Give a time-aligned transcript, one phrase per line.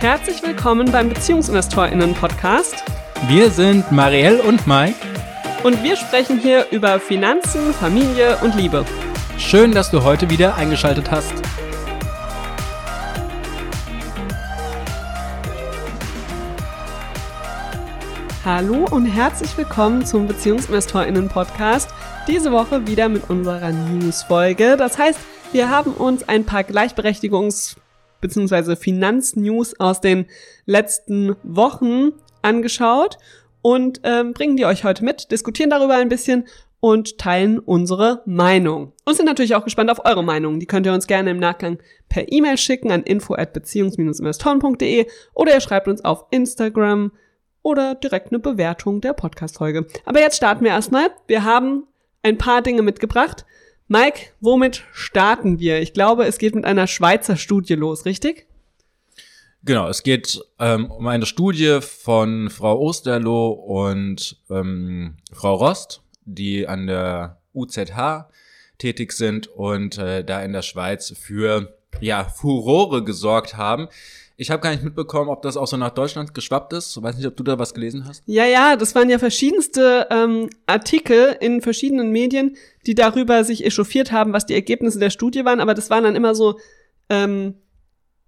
[0.00, 2.84] Herzlich willkommen beim BeziehungsinvestorInnen-Podcast.
[3.26, 4.94] Wir sind Marielle und Mike.
[5.64, 8.84] Und wir sprechen hier über Finanzen, Familie und Liebe.
[9.38, 11.32] Schön, dass du heute wieder eingeschaltet hast.
[18.44, 21.88] Hallo und herzlich willkommen zum BeziehungsinvestorInnen-Podcast.
[22.28, 24.76] Diese Woche wieder mit unserer News-Folge.
[24.76, 25.18] Das heißt,
[25.50, 27.74] wir haben uns ein paar Gleichberechtigungs-
[28.20, 28.76] bzw.
[28.76, 30.26] Finanznews aus den
[30.66, 33.18] letzten Wochen angeschaut
[33.62, 36.44] und ähm, bringen die euch heute mit, diskutieren darüber ein bisschen
[36.80, 38.92] und teilen unsere Meinung.
[39.04, 40.60] Und sind natürlich auch gespannt auf eure Meinung.
[40.60, 41.78] Die könnt ihr uns gerne im Nachgang
[42.08, 47.12] per E-Mail schicken an info at beziehungs-investoren.de oder ihr schreibt uns auf Instagram
[47.62, 49.86] oder direkt eine Bewertung der Podcast-Folge.
[50.04, 51.10] Aber jetzt starten wir erstmal.
[51.26, 51.84] Wir haben
[52.22, 53.44] ein paar Dinge mitgebracht.
[53.90, 55.80] Mike, womit starten wir?
[55.80, 58.46] Ich glaube, es geht mit einer Schweizer Studie los, richtig?
[59.64, 66.68] Genau, es geht ähm, um eine Studie von Frau Osterloh und ähm, Frau Rost, die
[66.68, 68.28] an der UZH
[68.76, 73.88] tätig sind und äh, da in der Schweiz für ja Furore gesorgt haben.
[74.40, 76.96] Ich habe gar nicht mitbekommen, ob das auch so nach Deutschland geschwappt ist.
[76.96, 78.22] Ich weiß nicht, ob du da was gelesen hast.
[78.26, 84.12] Ja, ja, das waren ja verschiedenste ähm, Artikel in verschiedenen Medien, die darüber sich echauffiert
[84.12, 85.58] haben, was die Ergebnisse der Studie waren.
[85.58, 86.56] Aber das waren dann immer so
[87.10, 87.56] ähm,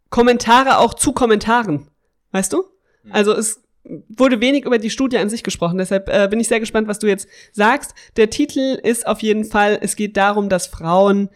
[0.09, 1.87] Kommentare auch zu Kommentaren.
[2.33, 2.65] Weißt du?
[3.05, 3.13] Hm.
[3.13, 3.63] Also es
[4.09, 5.79] wurde wenig über die Studie an sich gesprochen.
[5.79, 7.95] Deshalb äh, bin ich sehr gespannt, was du jetzt sagst.
[8.17, 11.29] Der Titel ist auf jeden Fall, es geht darum, dass Frauen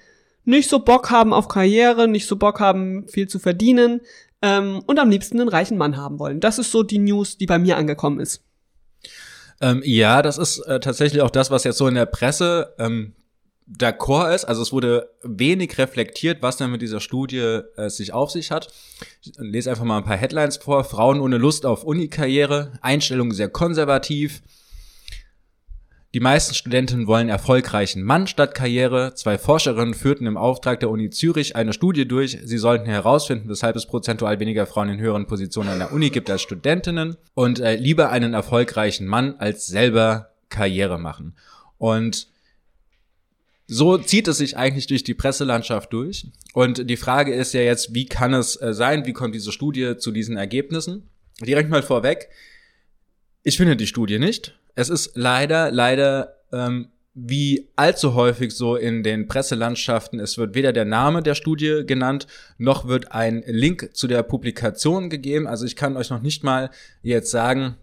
[0.44, 4.00] nicht so Bock haben auf Karriere, nicht so Bock haben, viel zu verdienen,
[4.44, 6.38] ähm, und am liebsten einen reichen Mann haben wollen.
[6.38, 8.44] Das ist so die News, die bei mir angekommen ist.
[9.60, 13.14] Ähm, ja, das ist äh, tatsächlich auch das, was jetzt so in der Presse ähm,
[13.66, 14.44] d'accord ist.
[14.44, 18.68] Also es wurde wenig reflektiert, was denn mit dieser Studie äh, sich auf sich hat.
[19.22, 20.84] Ich lese einfach mal ein paar Headlines vor.
[20.84, 24.42] Frauen ohne Lust auf Unikarriere, Einstellung sehr konservativ,
[26.14, 29.14] die meisten Studenten wollen erfolgreichen Mann statt Karriere.
[29.16, 32.38] Zwei Forscherinnen führten im Auftrag der Uni Zürich eine Studie durch.
[32.44, 36.30] Sie sollten herausfinden, weshalb es prozentual weniger Frauen in höheren Positionen an der Uni gibt
[36.30, 41.34] als Studentinnen und äh, lieber einen erfolgreichen Mann als selber Karriere machen.
[41.78, 42.28] Und
[43.66, 46.28] so zieht es sich eigentlich durch die Presselandschaft durch.
[46.52, 49.04] Und die Frage ist ja jetzt, wie kann es äh, sein?
[49.04, 51.08] Wie kommt diese Studie zu diesen Ergebnissen?
[51.40, 52.28] Direkt mal vorweg.
[53.42, 59.04] Ich finde die Studie nicht es ist leider, leider ähm, wie allzu häufig so in
[59.04, 62.26] den Presselandschaften, es wird weder der Name der Studie genannt,
[62.58, 65.46] noch wird ein Link zu der Publikation gegeben.
[65.46, 66.70] Also ich kann euch noch nicht mal
[67.02, 67.76] jetzt sagen,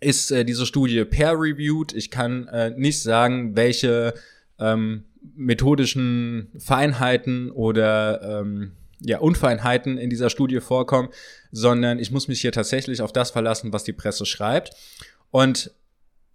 [0.00, 1.94] ist äh, diese Studie peer-reviewed.
[1.94, 4.12] Ich kann äh, nicht sagen, welche
[4.58, 11.08] ähm, methodischen Feinheiten oder ähm, ja, Unfeinheiten in dieser Studie vorkommen,
[11.52, 14.74] sondern ich muss mich hier tatsächlich auf das verlassen, was die Presse schreibt.
[15.30, 15.72] Und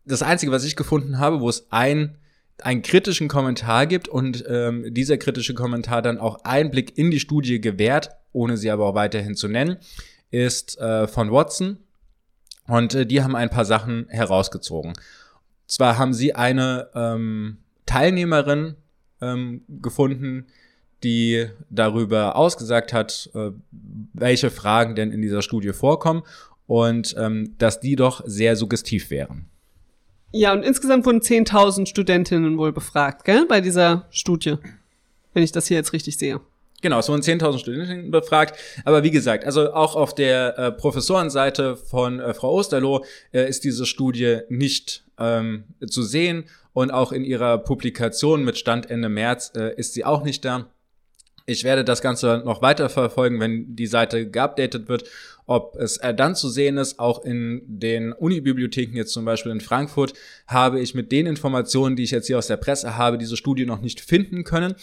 [0.08, 2.18] das Einzige, was ich gefunden habe, wo es ein
[2.64, 7.62] einen kritischen Kommentar gibt und ähm, dieser kritische Kommentar dann auch Einblick in die Studie
[7.62, 9.78] gewährt, ohne sie aber auch weiterhin zu nennen,
[10.32, 11.78] ist äh, von Watson.
[12.68, 14.94] Und äh, die haben ein paar Sachen herausgezogen.
[15.68, 18.76] Zwar haben sie eine ähm, Teilnehmerin
[19.22, 20.48] ähm, gefunden,
[21.04, 23.52] die darüber ausgesagt hat, äh,
[24.14, 26.24] welche Fragen denn in dieser Studie vorkommen
[26.66, 29.50] und ähm, dass die doch sehr suggestiv wären.
[30.32, 34.58] Ja, und insgesamt wurden 10.000 Studentinnen wohl befragt, gell, bei dieser Studie.
[35.34, 36.42] Wenn ich das hier jetzt richtig sehe.
[36.82, 38.60] Genau, es wurden 10.000 Studentinnen befragt.
[38.86, 43.64] Aber wie gesagt, also auch auf der äh, Professorenseite von äh, Frau Osterloh äh, ist
[43.64, 46.46] diese Studie nicht ähm, zu sehen.
[46.74, 50.68] Und auch in ihrer Publikation mit Stand Ende März äh, ist sie auch nicht da.
[51.48, 55.10] Ich werde das Ganze noch weiter verfolgen, wenn die Seite geupdatet wird
[55.48, 59.62] ob es äh, dann zu sehen ist, auch in den Unibibliotheken jetzt zum Beispiel in
[59.62, 60.14] Frankfurt,
[60.46, 63.66] habe ich mit den Informationen, die ich jetzt hier aus der Presse habe, diese Studie
[63.66, 64.76] noch nicht finden können.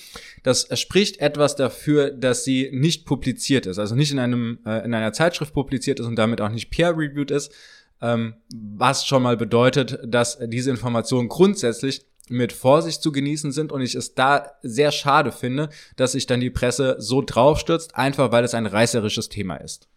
[0.42, 4.94] Das spricht etwas dafür, dass sie nicht publiziert ist, also nicht in einem äh, in
[4.94, 7.52] einer Zeitschrift publiziert ist und damit auch nicht peer-reviewed ist,
[8.00, 13.82] ähm, was schon mal bedeutet, dass diese Informationen grundsätzlich mit Vorsicht zu genießen sind und
[13.82, 18.44] ich es da sehr schade finde, dass sich dann die Presse so draufstürzt, einfach weil
[18.44, 19.88] es ein reißerisches Thema ist.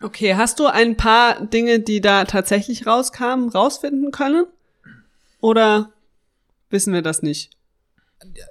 [0.00, 4.46] Okay, hast du ein paar Dinge, die da tatsächlich rauskamen, rausfinden können?
[5.40, 5.92] Oder
[6.70, 7.50] wissen wir das nicht?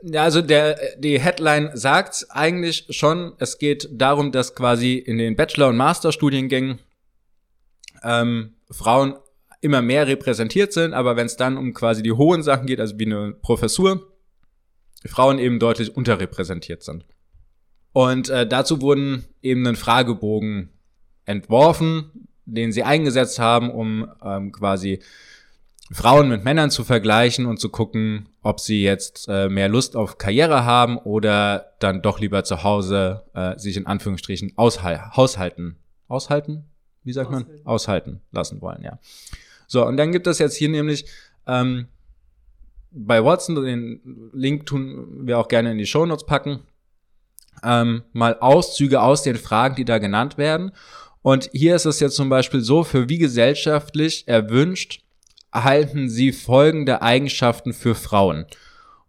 [0.01, 5.35] Ja, also der, die Headline sagt eigentlich schon, es geht darum, dass quasi in den
[5.35, 6.79] Bachelor- und Masterstudiengängen
[8.03, 9.15] ähm, Frauen
[9.62, 12.98] immer mehr repräsentiert sind, aber wenn es dann um quasi die hohen Sachen geht, also
[13.00, 14.13] wie eine Professur,
[15.06, 17.06] Frauen eben deutlich unterrepräsentiert sind.
[17.94, 20.69] Und äh, dazu wurden eben einen Fragebogen
[21.25, 25.01] entworfen, den sie eingesetzt haben, um ähm, quasi
[25.92, 30.18] Frauen mit Männern zu vergleichen und zu gucken, ob sie jetzt äh, mehr Lust auf
[30.18, 35.77] Karriere haben oder dann doch lieber zu Hause äh, sich in Anführungsstrichen aushal haushalten.
[36.07, 36.65] Aushalten?
[37.03, 37.51] Wie sagt aushalten.
[37.51, 37.65] man?
[37.65, 39.00] Aushalten lassen wollen, ja.
[39.67, 41.05] So, und dann gibt es jetzt hier nämlich
[41.45, 41.87] ähm,
[42.91, 46.61] bei Watson, den Link tun wir auch gerne in die Show Notes packen,
[47.63, 50.71] ähm, mal Auszüge aus den Fragen, die da genannt werden.
[51.21, 55.01] Und hier ist es jetzt zum Beispiel so, für wie gesellschaftlich erwünscht
[55.53, 58.45] halten Sie folgende Eigenschaften für Frauen?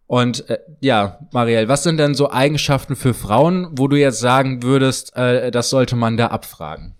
[0.07, 4.63] Und äh, ja, Marielle, was sind denn so Eigenschaften für Frauen, wo du jetzt sagen
[4.63, 6.95] würdest, äh, das sollte man da abfragen?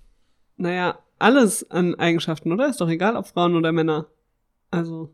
[0.57, 2.69] Naja, alles an Eigenschaften, oder?
[2.69, 4.07] Ist doch egal, ob Frauen oder Männer.
[4.71, 5.13] Also.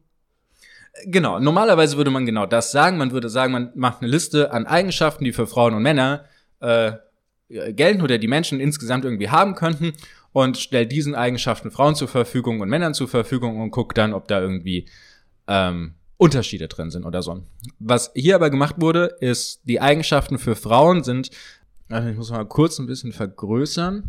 [1.05, 2.97] Genau, normalerweise würde man genau das sagen.
[2.97, 6.25] Man würde sagen, man macht eine Liste an Eigenschaften, die für Frauen und Männer
[6.61, 6.93] äh,
[7.49, 9.93] gelten oder die Menschen insgesamt irgendwie haben könnten
[10.31, 14.27] und stellt diesen Eigenschaften Frauen zur Verfügung und Männern zur Verfügung und guckt dann, ob
[14.27, 14.87] da irgendwie
[15.47, 17.43] ähm, Unterschiede drin sind oder so.
[17.79, 21.29] Was hier aber gemacht wurde, ist, die Eigenschaften für Frauen sind,
[21.89, 24.03] also ich muss mal kurz ein bisschen vergrößern.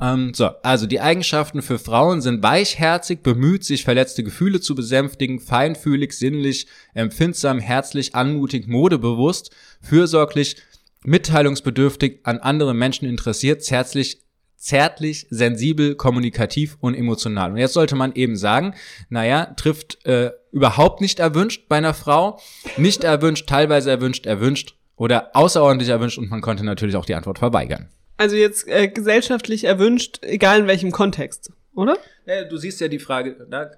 [0.00, 5.40] Ähm, so, also die Eigenschaften für Frauen sind weichherzig, bemüht, sich verletzte Gefühle zu besänftigen,
[5.40, 10.56] feinfühlig, sinnlich, empfindsam, herzlich, anmutig, modebewusst, fürsorglich,
[11.04, 14.20] mitteilungsbedürftig, an andere Menschen interessiert, zärtlich,
[14.56, 17.52] zärtlich, sensibel, kommunikativ und emotional.
[17.52, 18.74] Und jetzt sollte man eben sagen,
[19.10, 22.40] naja, trifft äh, überhaupt nicht erwünscht bei einer Frau,
[22.78, 27.38] nicht erwünscht, teilweise erwünscht, erwünscht oder außerordentlich erwünscht und man konnte natürlich auch die Antwort
[27.38, 27.90] verweigern.
[28.16, 31.96] Also jetzt äh, gesellschaftlich erwünscht, egal in welchem Kontext, oder?
[32.26, 33.70] Ja, du siehst ja die Frage, da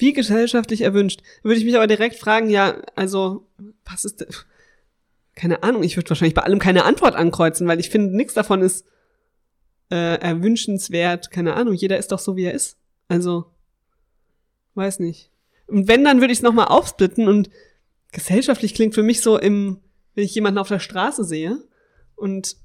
[0.00, 1.22] wie gesellschaftlich erwünscht.
[1.42, 3.46] Würde ich mich aber direkt fragen, ja, also,
[3.84, 4.26] was ist,
[5.34, 8.62] keine Ahnung, ich würde wahrscheinlich bei allem keine Antwort ankreuzen, weil ich finde, nichts davon
[8.62, 8.86] ist
[9.90, 11.30] äh, erwünschenswert.
[11.30, 12.78] Keine Ahnung, jeder ist doch so, wie er ist.
[13.08, 13.46] Also,
[14.74, 15.30] weiß nicht.
[15.66, 17.50] Und wenn, dann würde ich es nochmal aufsplitten und
[18.12, 19.80] gesellschaftlich klingt für mich so im,
[20.14, 21.58] wenn ich jemanden auf der Straße sehe
[22.16, 22.56] und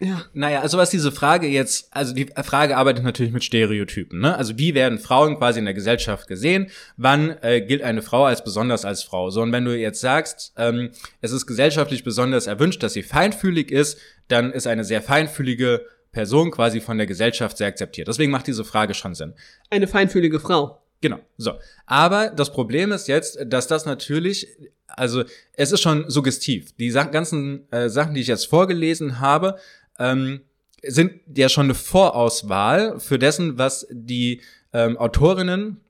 [0.00, 0.24] ja.
[0.32, 4.36] Naja, also was diese Frage jetzt, also die Frage arbeitet natürlich mit Stereotypen, ne?
[4.36, 6.70] Also wie werden Frauen quasi in der Gesellschaft gesehen?
[6.96, 9.30] Wann äh, gilt eine Frau als besonders als Frau?
[9.30, 13.70] So, und wenn du jetzt sagst, ähm, es ist gesellschaftlich besonders erwünscht, dass sie feinfühlig
[13.70, 13.98] ist,
[14.28, 18.08] dann ist eine sehr feinfühlige Person quasi von der Gesellschaft sehr akzeptiert.
[18.08, 19.34] Deswegen macht diese Frage schon Sinn.
[19.68, 20.82] Eine feinfühlige Frau.
[21.00, 21.18] Genau.
[21.36, 21.52] So.
[21.86, 24.48] Aber das Problem ist jetzt, dass das natürlich,
[24.86, 25.24] also
[25.54, 26.72] es ist schon suggestiv.
[26.78, 29.56] Die ganzen äh, Sachen, die ich jetzt vorgelesen habe,
[30.00, 30.40] ähm,
[30.82, 34.40] sind ja schon eine Vorauswahl für dessen, was die
[34.72, 35.80] ähm, Autorinnen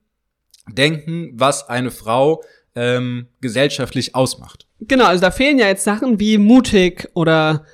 [0.67, 2.43] denken, was eine Frau
[2.75, 4.67] ähm, gesellschaftlich ausmacht.
[4.81, 7.65] Genau, also da fehlen ja jetzt Sachen wie mutig oder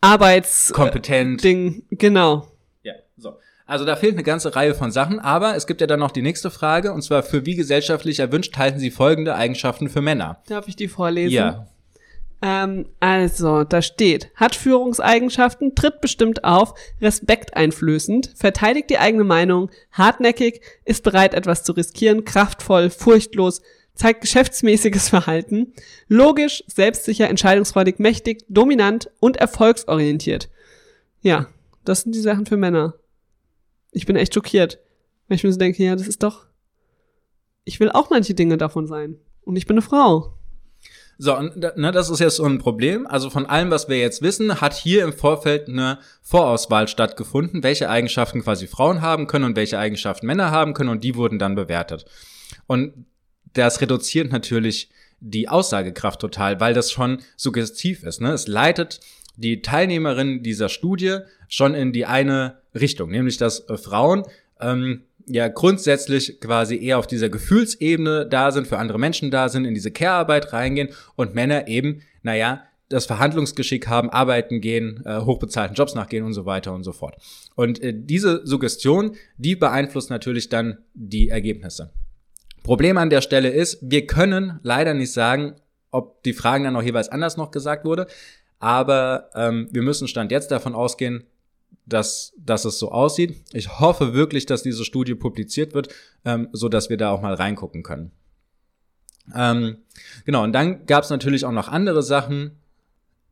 [0.00, 2.48] Arbeits kompetent Ding, genau.
[2.82, 3.38] Ja, so.
[3.66, 6.22] Also da fehlt eine ganze Reihe von Sachen, aber es gibt ja dann noch die
[6.22, 10.40] nächste Frage, und zwar für wie gesellschaftlich erwünscht halten Sie folgende Eigenschaften für Männer?
[10.46, 11.34] Darf ich die vorlesen?
[11.34, 11.66] Ja.
[12.42, 20.60] Ähm, also, da steht, hat Führungseigenschaften, tritt bestimmt auf, respekteinflößend, verteidigt die eigene Meinung, hartnäckig,
[20.84, 23.62] ist bereit, etwas zu riskieren, kraftvoll, furchtlos,
[23.94, 25.72] zeigt geschäftsmäßiges Verhalten,
[26.08, 30.50] logisch, selbstsicher, entscheidungsfreudig, mächtig, dominant und erfolgsorientiert.
[31.22, 31.48] Ja,
[31.84, 32.94] das sind die Sachen für Männer.
[33.92, 34.78] Ich bin echt schockiert,
[35.26, 36.46] wenn ich mir so denke, ja, das ist doch,
[37.64, 39.18] ich will auch manche Dinge davon sein.
[39.42, 40.35] Und ich bin eine Frau.
[41.18, 43.06] So, und ne, das ist jetzt so ein Problem.
[43.06, 47.88] Also von allem, was wir jetzt wissen, hat hier im Vorfeld eine Vorauswahl stattgefunden, welche
[47.88, 51.54] Eigenschaften quasi Frauen haben können und welche Eigenschaften Männer haben können und die wurden dann
[51.54, 52.04] bewertet.
[52.66, 53.06] Und
[53.54, 58.20] das reduziert natürlich die Aussagekraft total, weil das schon suggestiv ist.
[58.20, 58.32] Ne?
[58.32, 59.00] Es leitet
[59.36, 61.18] die Teilnehmerinnen dieser Studie
[61.48, 64.24] schon in die eine Richtung, nämlich dass äh, Frauen
[64.60, 69.64] ähm, ja grundsätzlich quasi eher auf dieser Gefühlsebene da sind, für andere Menschen da sind,
[69.64, 75.74] in diese Care-Arbeit reingehen und Männer eben, naja, das Verhandlungsgeschick haben, arbeiten gehen, äh, hochbezahlten
[75.74, 77.16] Jobs nachgehen und so weiter und so fort.
[77.56, 81.90] Und äh, diese Suggestion, die beeinflusst natürlich dann die Ergebnisse.
[82.62, 85.56] Problem an der Stelle ist, wir können leider nicht sagen,
[85.90, 88.06] ob die Fragen dann auch jeweils anders noch gesagt wurde,
[88.58, 91.24] aber ähm, wir müssen Stand jetzt davon ausgehen,
[91.84, 93.36] dass, dass es so aussieht.
[93.52, 95.88] Ich hoffe wirklich, dass diese Studie publiziert wird,
[96.24, 98.10] ähm, so dass wir da auch mal reingucken können.
[99.34, 99.78] Ähm,
[100.24, 102.52] genau, und dann gab es natürlich auch noch andere Sachen,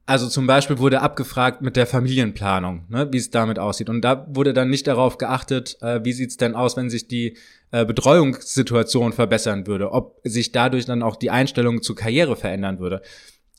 [0.06, 3.88] also zum Beispiel wurde abgefragt mit der Familienplanung, ne, wie es damit aussieht.
[3.88, 7.38] Und da wurde dann nicht darauf geachtet, äh, wie sieht's denn aus, wenn sich die
[7.70, 13.00] äh, Betreuungssituation verbessern würde, ob sich dadurch dann auch die Einstellung zur Karriere verändern würde.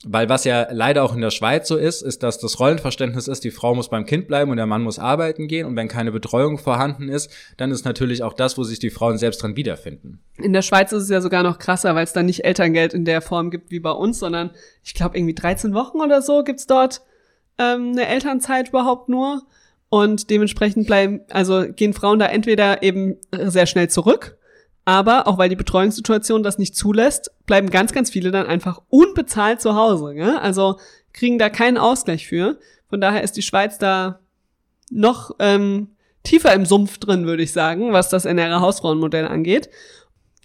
[0.03, 3.43] Weil was ja leider auch in der Schweiz so ist, ist, dass das Rollenverständnis ist,
[3.43, 5.65] die Frau muss beim Kind bleiben und der Mann muss arbeiten gehen.
[5.65, 9.17] Und wenn keine Betreuung vorhanden ist, dann ist natürlich auch das, wo sich die Frauen
[9.17, 10.19] selbst dran wiederfinden.
[10.37, 13.05] In der Schweiz ist es ja sogar noch krasser, weil es da nicht Elterngeld in
[13.05, 14.51] der Form gibt wie bei uns, sondern
[14.83, 17.01] ich glaube irgendwie 13 Wochen oder so gibt's dort
[17.57, 19.43] ähm, eine Elternzeit überhaupt nur.
[19.89, 24.37] Und dementsprechend bleiben, also gehen Frauen da entweder eben sehr schnell zurück
[24.85, 29.59] aber auch weil die Betreuungssituation das nicht zulässt, bleiben ganz, ganz viele dann einfach unbezahlt
[29.59, 30.13] zu Hause.
[30.13, 30.37] Ja?
[30.37, 30.79] Also
[31.11, 32.59] kriegen da keinen Ausgleich für.
[32.89, 34.19] Von daher ist die Schweiz da
[34.91, 35.89] noch ähm,
[36.23, 39.69] tiefer im Sumpf drin, würde ich sagen, was das NRA Hausfrauenmodell angeht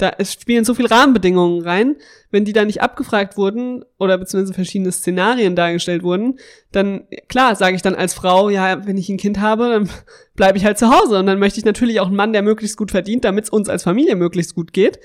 [0.00, 1.96] da es spielen so viele Rahmenbedingungen rein,
[2.30, 6.38] wenn die da nicht abgefragt wurden oder beziehungsweise verschiedene Szenarien dargestellt wurden,
[6.72, 9.90] dann klar sage ich dann als Frau, ja, wenn ich ein Kind habe, dann
[10.36, 12.76] bleibe ich halt zu Hause und dann möchte ich natürlich auch einen Mann, der möglichst
[12.76, 14.98] gut verdient, damit es uns als Familie möglichst gut geht.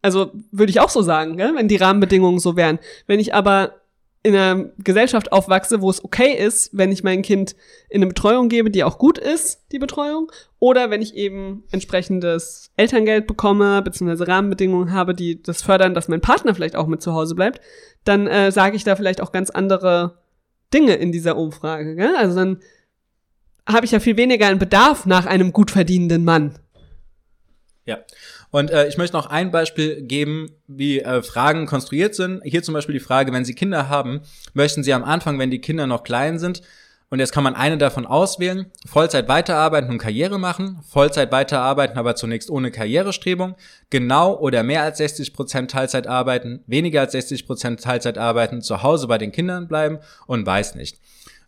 [0.00, 2.80] Also würde ich auch so sagen, gell, wenn die Rahmenbedingungen so wären.
[3.06, 3.81] Wenn ich aber
[4.24, 7.56] in einer Gesellschaft aufwachse, wo es okay ist, wenn ich mein Kind
[7.88, 12.70] in eine Betreuung gebe, die auch gut ist, die Betreuung, oder wenn ich eben entsprechendes
[12.76, 17.14] Elterngeld bekomme, beziehungsweise Rahmenbedingungen habe, die das fördern, dass mein Partner vielleicht auch mit zu
[17.14, 17.60] Hause bleibt,
[18.04, 20.18] dann äh, sage ich da vielleicht auch ganz andere
[20.72, 21.96] Dinge in dieser Umfrage.
[21.96, 22.14] Gell?
[22.16, 22.60] Also dann
[23.66, 26.58] habe ich ja viel weniger einen Bedarf nach einem gut verdienenden Mann.
[27.84, 27.98] Ja.
[28.52, 32.42] Und äh, ich möchte noch ein Beispiel geben, wie äh, Fragen konstruiert sind.
[32.44, 34.20] Hier zum Beispiel die Frage, wenn Sie Kinder haben,
[34.54, 36.62] möchten Sie am Anfang, wenn die Kinder noch klein sind,
[37.12, 42.16] und jetzt kann man eine davon auswählen, Vollzeit weiterarbeiten und Karriere machen, Vollzeit weiterarbeiten, aber
[42.16, 43.54] zunächst ohne Karrierestrebung,
[43.90, 48.82] genau oder mehr als 60 Prozent Teilzeit arbeiten, weniger als 60 Prozent Teilzeit arbeiten, zu
[48.82, 51.00] Hause bei den Kindern bleiben und weiß nicht.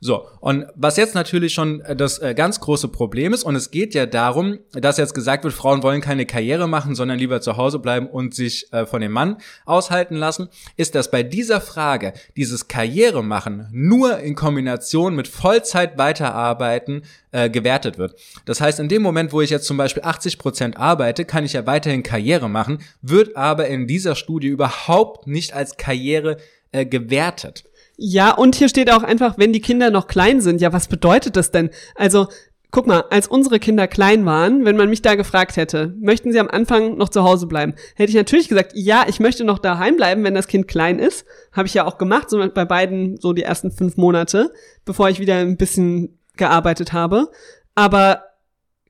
[0.04, 3.70] So, und was jetzt natürlich schon äh, das äh, ganz große Problem ist, und es
[3.70, 7.56] geht ja darum, dass jetzt gesagt wird, Frauen wollen keine Karriere machen, sondern lieber zu
[7.56, 12.12] Hause bleiben und sich äh, von dem Mann aushalten lassen, ist, dass bei dieser Frage
[12.36, 18.14] dieses Karriere machen nur in Kombination mit Vollzeit weiterarbeiten äh, gewertet wird.
[18.44, 21.54] Das heißt, in dem Moment, wo ich jetzt zum Beispiel 80 Prozent arbeite, kann ich
[21.54, 26.36] ja weiterhin Karriere machen, wird aber in dieser Studie überhaupt nicht als Karriere
[26.72, 27.64] äh, gewertet.
[27.96, 30.60] Ja, und hier steht auch einfach, wenn die Kinder noch klein sind.
[30.60, 31.70] Ja, was bedeutet das denn?
[31.94, 32.28] Also,
[32.74, 36.40] guck mal, als unsere Kinder klein waren, wenn man mich da gefragt hätte, möchten sie
[36.40, 39.94] am Anfang noch zu Hause bleiben, hätte ich natürlich gesagt, ja, ich möchte noch daheim
[39.94, 41.24] bleiben, wenn das Kind klein ist.
[41.52, 44.52] Habe ich ja auch gemacht, so bei beiden so die ersten fünf Monate,
[44.84, 47.30] bevor ich wieder ein bisschen gearbeitet habe.
[47.76, 48.24] Aber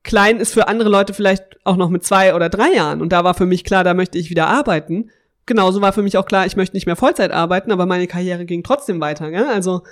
[0.02, 3.02] klein ist für andere Leute vielleicht auch noch mit zwei oder drei Jahren.
[3.02, 5.11] Und da war für mich klar, da möchte ich wieder arbeiten
[5.47, 8.45] genauso war für mich auch klar, ich möchte nicht mehr Vollzeit arbeiten, aber meine Karriere
[8.45, 9.31] ging trotzdem weiter.
[9.31, 9.47] Gell?
[9.47, 9.83] Also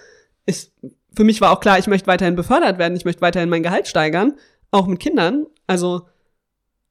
[0.47, 0.73] ist,
[1.15, 3.89] für mich war auch klar, ich möchte weiterhin befördert werden, ich möchte weiterhin mein Gehalt
[3.89, 4.35] steigern,
[4.71, 5.47] auch mit Kindern.
[5.67, 6.07] Also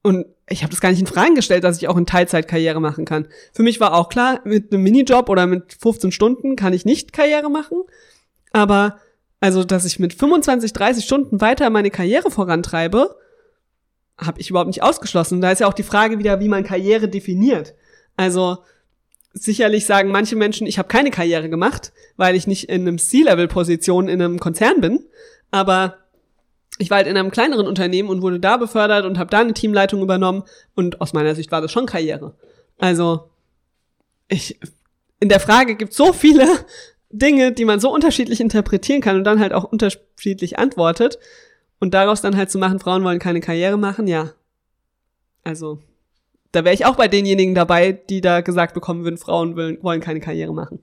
[0.02, 2.80] und ich habe das gar nicht in Frage gestellt, dass ich auch in Teilzeit Karriere
[2.80, 3.28] machen kann.
[3.52, 7.12] Für mich war auch klar, mit einem Minijob oder mit 15 Stunden kann ich nicht
[7.12, 7.82] Karriere machen.
[8.52, 8.98] Aber
[9.40, 13.16] also, dass ich mit 25, 30 Stunden weiter meine Karriere vorantreibe,
[14.18, 15.40] habe ich überhaupt nicht ausgeschlossen.
[15.40, 17.74] Da ist ja auch die Frage wieder, wie man Karriere definiert.
[18.16, 18.58] Also
[19.34, 24.08] sicherlich sagen manche Menschen, ich habe keine Karriere gemacht, weil ich nicht in einem C-Level-Position
[24.08, 25.04] in einem Konzern bin.
[25.50, 25.98] Aber
[26.78, 29.54] ich war halt in einem kleineren Unternehmen und wurde da befördert und habe da eine
[29.54, 30.44] Teamleitung übernommen.
[30.74, 32.34] Und aus meiner Sicht war das schon Karriere.
[32.78, 33.30] Also
[34.28, 34.58] ich
[35.20, 36.46] in der Frage gibt so viele
[37.10, 41.18] Dinge, die man so unterschiedlich interpretieren kann und dann halt auch unterschiedlich antwortet.
[41.78, 44.32] Und daraus dann halt zu machen, Frauen wollen keine Karriere machen, ja.
[45.44, 45.80] Also
[46.52, 50.00] da wäre ich auch bei denjenigen dabei, die da gesagt bekommen würden, Frauen wollen, wollen
[50.00, 50.80] keine Karriere machen.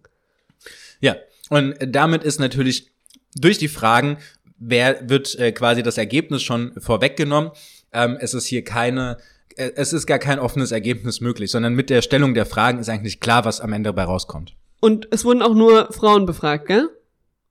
[1.00, 1.16] Ja,
[1.50, 2.92] und damit ist natürlich
[3.36, 4.18] durch die Fragen,
[4.58, 7.52] wer wird äh, quasi das Ergebnis schon vorweggenommen.
[7.94, 9.18] Ähm, es ist hier keine,
[9.56, 12.90] äh, es ist gar kein offenes Ergebnis möglich, sondern mit der Stellung der Fragen ist
[12.90, 14.56] eigentlich klar, was am Ende dabei rauskommt.
[14.82, 16.90] Und es wurden auch nur Frauen befragt, gell?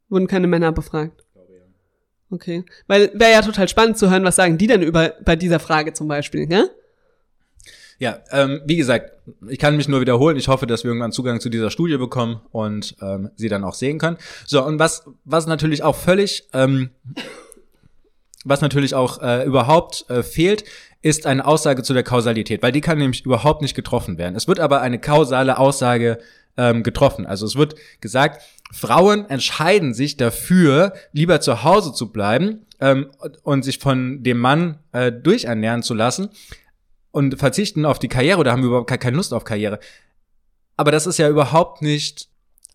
[0.08, 1.24] Wurden keine Männer befragt.
[2.30, 2.64] Okay.
[2.86, 5.94] Weil wäre ja total spannend zu hören, was sagen die denn über bei dieser Frage
[5.94, 6.70] zum Beispiel, gell?
[7.98, 9.12] Ja, ähm, wie gesagt,
[9.48, 10.36] ich kann mich nur wiederholen.
[10.36, 13.74] Ich hoffe, dass wir irgendwann Zugang zu dieser Studie bekommen und ähm, sie dann auch
[13.74, 14.18] sehen können.
[14.46, 16.90] So, und was, was natürlich auch völlig, ähm,
[18.44, 20.64] was natürlich auch äh, überhaupt äh, fehlt,
[21.02, 24.36] ist eine Aussage zu der Kausalität, weil die kann nämlich überhaupt nicht getroffen werden.
[24.36, 26.18] Es wird aber eine kausale Aussage
[26.56, 27.26] ähm, getroffen.
[27.26, 33.10] Also es wird gesagt, Frauen entscheiden sich dafür, lieber zu Hause zu bleiben ähm,
[33.42, 36.30] und sich von dem Mann äh, durchernähren zu lassen,
[37.18, 39.80] und verzichten auf die Karriere oder haben überhaupt keine Lust auf Karriere.
[40.76, 42.28] Aber das ist ja überhaupt nicht,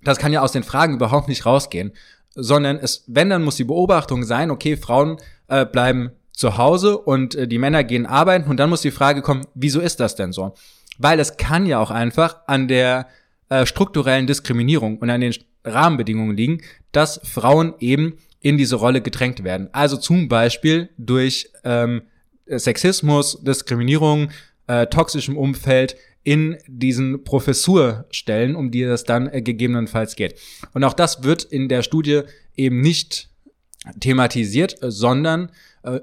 [0.03, 1.93] das kann ja aus den Fragen überhaupt nicht rausgehen,
[2.35, 5.15] sondern es, wenn dann muss die Beobachtung sein, okay, Frauen
[5.47, 9.21] äh, bleiben zu Hause und äh, die Männer gehen arbeiten und dann muss die Frage
[9.21, 10.53] kommen, wieso ist das denn so?
[10.97, 13.07] Weil es kann ja auch einfach an der
[13.47, 15.33] äh, strukturellen Diskriminierung und an den
[15.63, 19.69] Rahmenbedingungen liegen, dass Frauen eben in diese Rolle gedrängt werden.
[19.71, 22.01] Also zum Beispiel durch ähm,
[22.47, 24.29] Sexismus, Diskriminierung,
[24.67, 30.39] äh, toxischem Umfeld in diesen Professurstellen, um die es dann äh, gegebenenfalls geht.
[30.73, 32.21] Und auch das wird in der Studie
[32.55, 33.29] eben nicht
[33.99, 35.51] thematisiert, sondern
[35.83, 35.99] äh,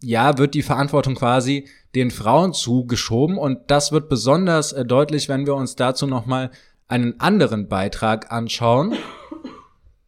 [0.00, 5.46] ja, wird die Verantwortung quasi den Frauen zugeschoben und das wird besonders äh, deutlich, wenn
[5.46, 6.50] wir uns dazu nochmal
[6.86, 8.94] einen anderen Beitrag anschauen.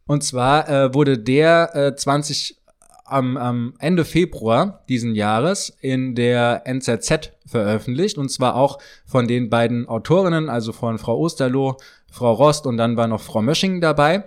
[0.06, 2.58] Und zwar äh, wurde der äh, 20
[3.04, 9.50] am, am Ende Februar diesen Jahres in der NZZ veröffentlicht und zwar auch von den
[9.50, 11.76] beiden Autorinnen, also von Frau Osterloh,
[12.10, 14.24] Frau Rost und dann war noch Frau Mösching dabei.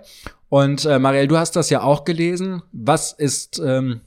[0.48, 2.62] Und äh, Marielle, du hast das ja auch gelesen.
[2.72, 4.00] Was ist ähm,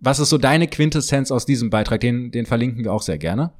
[0.00, 2.00] was ist so deine Quintessenz aus diesem Beitrag?
[2.00, 3.52] Den, den verlinken wir auch sehr gerne.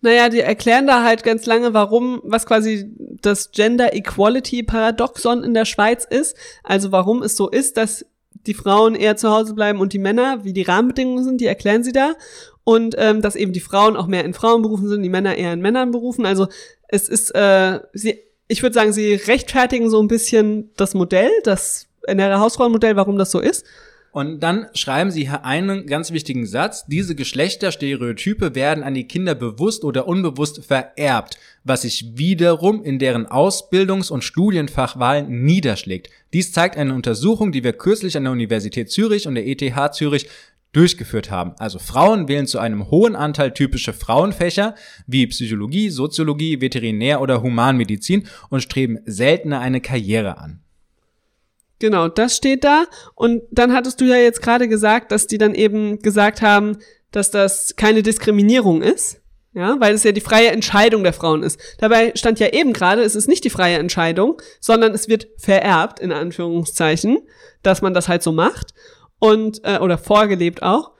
[0.00, 5.54] Naja, die erklären da halt ganz lange, warum, was quasi das Gender Equality Paradoxon in
[5.54, 6.36] der Schweiz ist.
[6.64, 8.04] Also warum es so ist, dass
[8.46, 11.84] die Frauen eher zu Hause bleiben und die Männer, wie die Rahmenbedingungen sind, die erklären
[11.84, 12.12] sie da.
[12.64, 15.60] Und ähm, dass eben die Frauen auch mehr in Frauenberufen sind, die Männer eher in
[15.60, 16.24] Männernberufen.
[16.24, 16.46] Also
[16.88, 21.88] es ist, äh, sie, ich würde sagen, sie rechtfertigen so ein bisschen das Modell, das
[22.06, 23.64] NRA Hausfrauenmodell, warum das so ist.
[24.12, 26.84] Und dann schreiben sie hier einen ganz wichtigen Satz.
[26.86, 33.26] Diese Geschlechterstereotype werden an die Kinder bewusst oder unbewusst vererbt, was sich wiederum in deren
[33.26, 36.10] Ausbildungs- und Studienfachwahlen niederschlägt.
[36.34, 40.28] Dies zeigt eine Untersuchung, die wir kürzlich an der Universität Zürich und der ETH Zürich
[40.72, 41.54] durchgeführt haben.
[41.58, 44.74] Also Frauen wählen zu einem hohen Anteil typische Frauenfächer
[45.06, 50.60] wie Psychologie, Soziologie, Veterinär oder Humanmedizin und streben seltener eine Karriere an.
[51.82, 52.84] Genau, das steht da.
[53.16, 56.78] Und dann hattest du ja jetzt gerade gesagt, dass die dann eben gesagt haben,
[57.10, 59.20] dass das keine Diskriminierung ist.
[59.52, 61.58] Ja, weil es ja die freie Entscheidung der Frauen ist.
[61.78, 65.98] Dabei stand ja eben gerade, es ist nicht die freie Entscheidung, sondern es wird vererbt,
[65.98, 67.18] in Anführungszeichen,
[67.64, 68.74] dass man das halt so macht.
[69.18, 70.92] Und, äh, oder vorgelebt auch.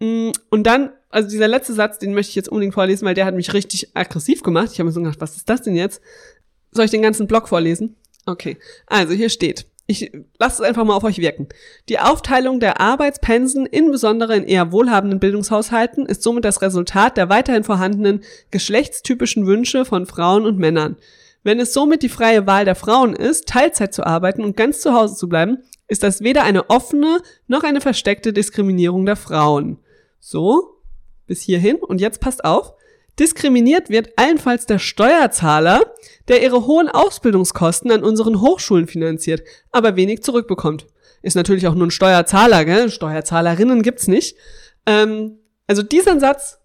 [0.00, 3.26] Mm, und dann, also dieser letzte Satz, den möchte ich jetzt unbedingt vorlesen, weil der
[3.26, 4.70] hat mich richtig aggressiv gemacht.
[4.72, 6.02] Ich habe mir so gedacht, was ist das denn jetzt?
[6.72, 7.94] Soll ich den ganzen Blog vorlesen?
[8.26, 8.58] Okay.
[8.88, 11.48] Also hier steht ich lasse es einfach mal auf euch wirken.
[11.88, 17.64] Die Aufteilung der Arbeitspensen, insbesondere in eher wohlhabenden Bildungshaushalten, ist somit das Resultat der weiterhin
[17.64, 20.96] vorhandenen geschlechtstypischen Wünsche von Frauen und Männern.
[21.42, 24.94] Wenn es somit die freie Wahl der Frauen ist, Teilzeit zu arbeiten und ganz zu
[24.94, 29.78] Hause zu bleiben, ist das weder eine offene noch eine versteckte Diskriminierung der Frauen.
[30.18, 30.80] So,
[31.26, 31.76] bis hierhin.
[31.76, 32.72] Und jetzt passt auf.
[33.18, 35.94] Diskriminiert wird allenfalls der Steuerzahler,
[36.28, 40.86] der ihre hohen Ausbildungskosten an unseren Hochschulen finanziert, aber wenig zurückbekommt.
[41.22, 42.90] Ist natürlich auch nur ein Steuerzahler, gell?
[42.90, 44.36] Steuerzahlerinnen gibt's nicht.
[44.84, 46.58] Ähm, also dieser Satz,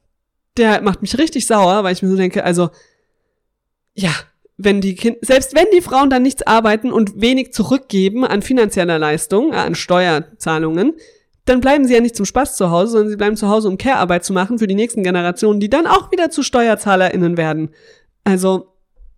[0.58, 2.70] der macht mich richtig sauer, weil ich mir so denke, also,
[3.94, 4.12] ja,
[4.58, 9.00] wenn die Kinder, selbst wenn die Frauen dann nichts arbeiten und wenig zurückgeben an finanzieller
[9.00, 10.96] Leistung, äh, an Steuerzahlungen,
[11.50, 13.78] dann bleiben sie ja nicht zum Spaß zu Hause, sondern sie bleiben zu Hause, um
[13.80, 17.72] Care-Arbeit zu machen für die nächsten Generationen, die dann auch wieder zu SteuerzahlerInnen werden.
[18.24, 18.76] Also,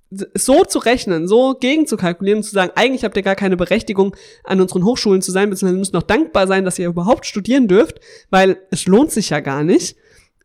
[0.09, 4.15] so zu rechnen, so gegen zu kalkulieren zu sagen, eigentlich habt ihr gar keine Berechtigung,
[4.45, 7.99] an unseren Hochschulen zu sein, beziehungsweise müsst noch dankbar sein, dass ihr überhaupt studieren dürft,
[8.29, 9.97] weil es lohnt sich ja gar nicht.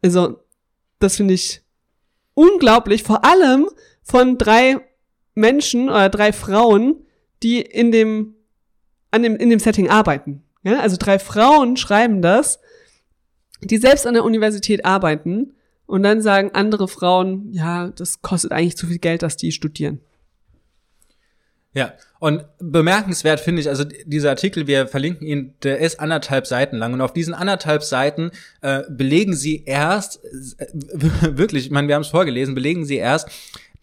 [0.03, 0.41] Also,
[0.99, 1.63] das finde ich
[2.35, 3.69] unglaublich, vor allem
[4.03, 4.79] von drei
[5.35, 7.07] Menschen oder drei Frauen,
[7.43, 8.35] die in dem,
[9.13, 10.43] an dem, in dem Setting arbeiten.
[10.67, 12.59] Ja, also drei Frauen schreiben das,
[13.61, 15.55] die selbst an der Universität arbeiten
[15.87, 20.01] und dann sagen andere Frauen, ja, das kostet eigentlich zu viel Geld, dass die studieren.
[21.73, 26.77] Ja, und bemerkenswert finde ich, also dieser Artikel, wir verlinken ihn, der ist anderthalb Seiten
[26.79, 26.95] lang.
[26.95, 30.25] Und auf diesen anderthalb Seiten äh, belegen sie erst,
[30.59, 30.67] äh,
[31.37, 33.29] wirklich, ich meine, wir haben es vorgelesen, belegen sie erst,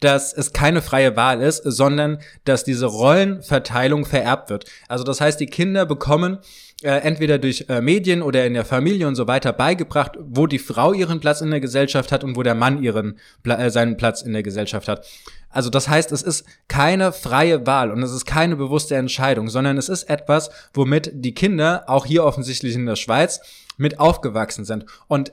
[0.00, 4.66] dass es keine freie Wahl ist, sondern dass diese Rollenverteilung vererbt wird.
[4.88, 6.38] Also das heißt, die Kinder bekommen
[6.82, 10.58] äh, entweder durch äh, Medien oder in der Familie und so weiter beigebracht, wo die
[10.58, 14.22] Frau ihren Platz in der Gesellschaft hat und wo der Mann ihren äh, seinen Platz
[14.22, 15.06] in der Gesellschaft hat.
[15.48, 19.78] Also das heißt, es ist keine freie Wahl und es ist keine bewusste Entscheidung, sondern
[19.78, 23.40] es ist etwas, womit die Kinder, auch hier offensichtlich in der Schweiz,
[23.76, 24.84] mit aufgewachsen sind.
[25.06, 25.32] Und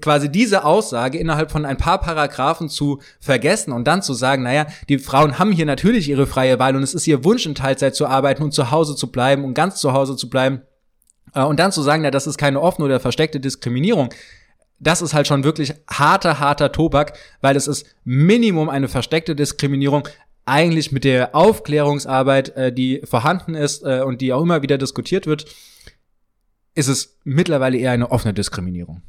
[0.00, 4.66] quasi diese Aussage innerhalb von ein paar Paragraphen zu vergessen und dann zu sagen, naja,
[4.88, 7.94] die Frauen haben hier natürlich ihre freie Wahl und es ist ihr Wunsch, in Teilzeit
[7.94, 10.62] zu arbeiten und zu Hause zu bleiben und ganz zu Hause zu bleiben.
[11.34, 14.10] Äh, und dann zu sagen, ja, das ist keine offene oder versteckte Diskriminierung,
[14.78, 20.06] das ist halt schon wirklich harter, harter Tobak, weil es ist Minimum eine versteckte Diskriminierung,
[20.44, 25.26] eigentlich mit der Aufklärungsarbeit, äh, die vorhanden ist äh, und die auch immer wieder diskutiert
[25.26, 25.46] wird,
[26.74, 29.02] ist es mittlerweile eher eine offene Diskriminierung.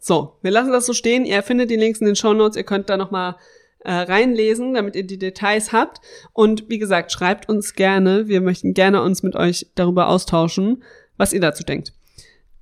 [0.00, 1.24] So, wir lassen das so stehen.
[1.24, 2.56] Ihr findet die Links in den Show Notes.
[2.56, 3.36] Ihr könnt da nochmal
[3.80, 6.00] äh, reinlesen, damit ihr die Details habt.
[6.32, 8.28] Und wie gesagt, schreibt uns gerne.
[8.28, 10.82] Wir möchten gerne uns mit euch darüber austauschen,
[11.16, 11.92] was ihr dazu denkt.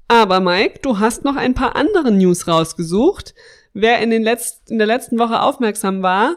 [0.08, 3.34] Aber Mike, du hast noch ein paar andere News rausgesucht.
[3.74, 6.36] Wer in, den letzten, in der letzten Woche aufmerksam war,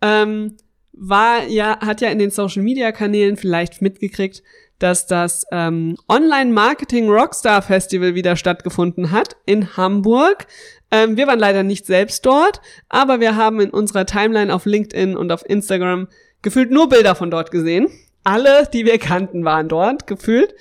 [0.00, 0.56] ähm,
[0.92, 4.42] war ja, hat ja in den Social Media Kanälen vielleicht mitgekriegt,
[4.82, 10.46] dass das ähm, Online-Marketing Rockstar Festival wieder stattgefunden hat in Hamburg.
[10.90, 15.16] Ähm, wir waren leider nicht selbst dort, aber wir haben in unserer Timeline auf LinkedIn
[15.16, 16.08] und auf Instagram
[16.42, 17.88] gefühlt nur Bilder von dort gesehen.
[18.24, 20.54] Alle, die wir kannten, waren dort gefühlt.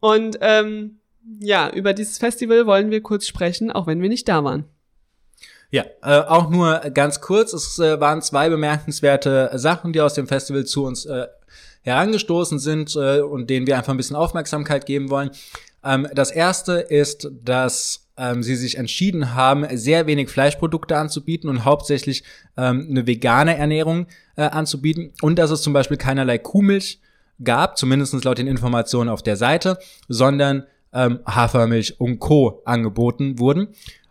[0.00, 1.00] Und ähm,
[1.40, 4.64] ja, über dieses Festival wollen wir kurz sprechen, auch wenn wir nicht da waren.
[5.70, 7.52] Ja, äh, auch nur ganz kurz.
[7.52, 11.26] Es äh, waren zwei bemerkenswerte Sachen, die aus dem Festival zu uns äh,
[11.86, 15.30] herangestoßen sind äh, und denen wir einfach ein bisschen Aufmerksamkeit geben wollen.
[15.84, 21.64] Ähm, das erste ist, dass ähm, sie sich entschieden haben, sehr wenig Fleischprodukte anzubieten und
[21.64, 22.24] hauptsächlich
[22.56, 27.00] ähm, eine vegane Ernährung äh, anzubieten und dass es zum Beispiel keinerlei Kuhmilch
[27.42, 32.62] gab, zumindest laut den Informationen auf der Seite, sondern ähm, Hafermilch und Co.
[32.64, 33.68] angeboten wurden.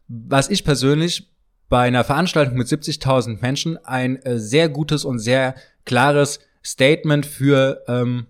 [0.08, 1.30] Was ich persönlich
[1.68, 7.84] bei einer Veranstaltung mit 70.000 Menschen ein äh, sehr gutes und sehr klares Statement für
[7.88, 8.26] ähm,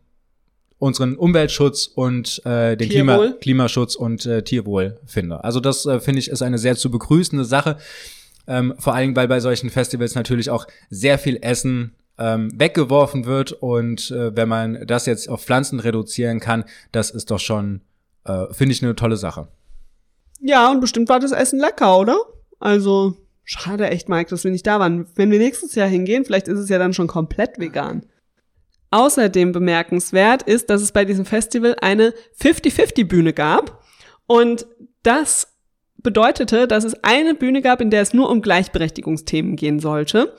[0.78, 5.44] unseren Umweltschutz und äh, den Klima Klimaschutz und äh, Tierwohl finde.
[5.44, 7.78] Also das äh, finde ich ist eine sehr zu begrüßende Sache.
[8.48, 13.54] Ähm, vor allem, weil bei solchen Festivals natürlich auch sehr viel Essen ähm, weggeworfen wird
[13.54, 17.82] und äh, wenn man das jetzt auf Pflanzen reduzieren kann, das ist doch schon,
[18.26, 19.48] äh, finde ich, eine tolle Sache.
[20.40, 22.18] Ja, und bestimmt war das Essen lecker, oder?
[22.60, 25.08] Also schade echt, Mike, dass wir nicht da waren.
[25.16, 28.06] Wenn wir nächstes Jahr hingehen, vielleicht ist es ja dann schon komplett vegan.
[28.92, 33.84] Außerdem bemerkenswert ist, dass es bei diesem Festival eine 50-50-Bühne gab.
[34.28, 34.66] Und
[35.04, 35.56] das
[35.98, 40.34] bedeutete, dass es eine Bühne gab, in der es nur um Gleichberechtigungsthemen gehen sollte.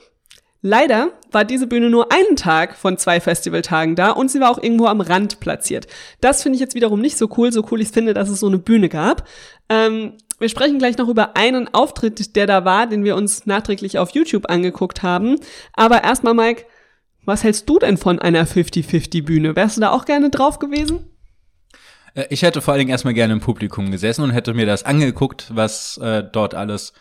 [0.61, 4.61] Leider war diese Bühne nur einen Tag von zwei Festivaltagen da und sie war auch
[4.61, 5.87] irgendwo am Rand platziert.
[6.19, 8.47] Das finde ich jetzt wiederum nicht so cool, so cool ich finde, dass es so
[8.47, 9.27] eine Bühne gab.
[9.69, 13.99] Ähm, wir sprechen gleich noch über einen Auftritt, der da war, den wir uns nachträglich
[13.99, 15.37] auf YouTube angeguckt haben.
[15.73, 16.65] Aber erstmal, Mike,
[17.27, 19.55] was hältst du denn von einer 50-50-Bühne?
[19.55, 21.11] Wärst du da auch gerne drauf gewesen?
[22.15, 24.83] Äh, ich hätte vor allen Dingen erstmal gerne im Publikum gesessen und hätte mir das
[24.83, 26.93] angeguckt, was äh, dort alles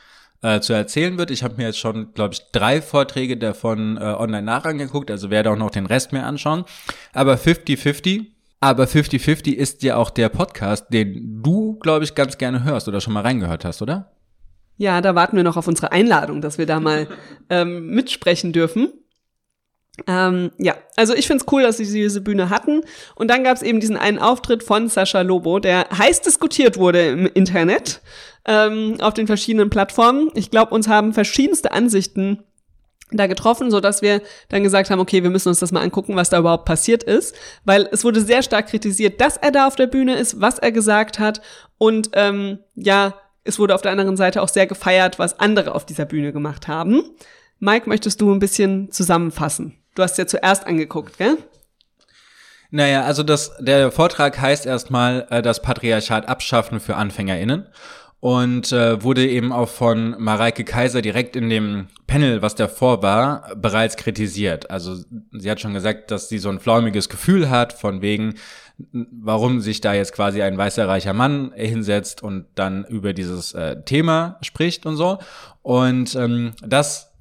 [0.42, 1.30] äh, zu erzählen wird.
[1.30, 5.50] Ich habe mir jetzt schon, glaube ich, drei Vorträge davon äh, online nachangeguckt, also werde
[5.50, 6.64] auch noch den Rest mir anschauen.
[7.12, 8.26] Aber 50-50,
[8.60, 13.00] aber 50-50 ist ja auch der Podcast, den du, glaube ich, ganz gerne hörst oder
[13.00, 14.10] schon mal reingehört hast, oder?
[14.76, 17.06] Ja, da warten wir noch auf unsere Einladung, dass wir da mal
[17.48, 18.92] ähm, mitsprechen dürfen.
[20.06, 22.82] Ähm, ja, also ich find's cool, dass sie diese Bühne hatten.
[23.14, 27.26] Und dann gab's eben diesen einen Auftritt von Sascha Lobo, der heiß diskutiert wurde im
[27.26, 28.02] Internet,
[28.44, 30.30] ähm, auf den verschiedenen Plattformen.
[30.34, 32.44] Ich glaube, uns haben verschiedenste Ansichten
[33.12, 36.16] da getroffen, so dass wir dann gesagt haben, okay, wir müssen uns das mal angucken,
[36.16, 39.76] was da überhaupt passiert ist, weil es wurde sehr stark kritisiert, dass er da auf
[39.76, 41.40] der Bühne ist, was er gesagt hat
[41.78, 45.86] und ähm, ja, es wurde auf der anderen Seite auch sehr gefeiert, was andere auf
[45.86, 47.02] dieser Bühne gemacht haben.
[47.60, 49.78] Mike, möchtest du ein bisschen zusammenfassen?
[49.96, 51.38] Du hast ja zuerst angeguckt, gell?
[52.70, 57.66] Naja, also das, der Vortrag heißt erstmal äh, das Patriarchat abschaffen für AnfängerInnen
[58.20, 63.54] und äh, wurde eben auch von Mareike Kaiser direkt in dem Panel, was davor war,
[63.56, 64.70] bereits kritisiert.
[64.70, 64.96] Also
[65.32, 68.34] sie hat schon gesagt, dass sie so ein flaumiges Gefühl hat, von wegen,
[68.76, 73.82] warum sich da jetzt quasi ein weißer reicher Mann hinsetzt und dann über dieses äh,
[73.82, 75.18] Thema spricht und so.
[75.62, 77.15] Und ähm, das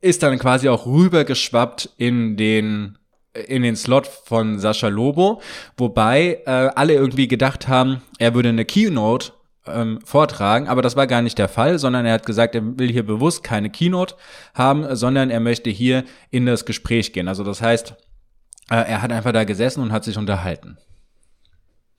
[0.00, 2.98] ist dann quasi auch rübergeschwappt in den
[3.46, 5.40] in den Slot von Sascha Lobo,
[5.76, 9.32] wobei äh, alle irgendwie gedacht haben, er würde eine Keynote
[9.66, 12.90] ähm, vortragen, aber das war gar nicht der Fall, sondern er hat gesagt, er will
[12.90, 14.16] hier bewusst keine Keynote
[14.54, 17.28] haben, sondern er möchte hier in das Gespräch gehen.
[17.28, 17.94] Also das heißt,
[18.70, 20.78] äh, er hat einfach da gesessen und hat sich unterhalten.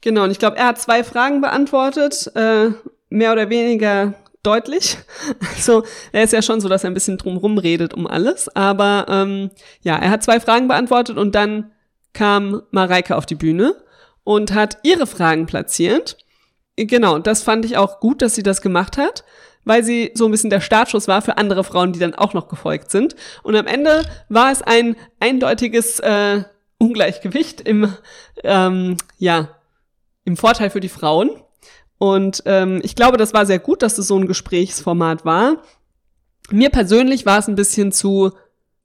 [0.01, 2.69] Genau, und ich glaube, er hat zwei Fragen beantwortet, äh,
[3.09, 4.97] mehr oder weniger deutlich.
[5.56, 8.47] Also er ist ja schon so, dass er ein bisschen drumrum redet um alles.
[8.56, 11.71] Aber ähm, ja, er hat zwei Fragen beantwortet und dann
[12.13, 13.75] kam Mareike auf die Bühne
[14.23, 16.17] und hat ihre Fragen platziert.
[16.75, 19.23] Genau, das fand ich auch gut, dass sie das gemacht hat,
[19.65, 22.47] weil sie so ein bisschen der Startschuss war für andere Frauen, die dann auch noch
[22.47, 23.15] gefolgt sind.
[23.43, 26.43] Und am Ende war es ein eindeutiges äh,
[26.78, 27.93] Ungleichgewicht im,
[28.43, 29.49] ähm, ja,
[30.23, 31.32] im Vorteil für die Frauen.
[31.99, 35.57] Und ähm, ich glaube, das war sehr gut, dass es so ein Gesprächsformat war.
[36.49, 38.31] Mir persönlich war es ein bisschen zu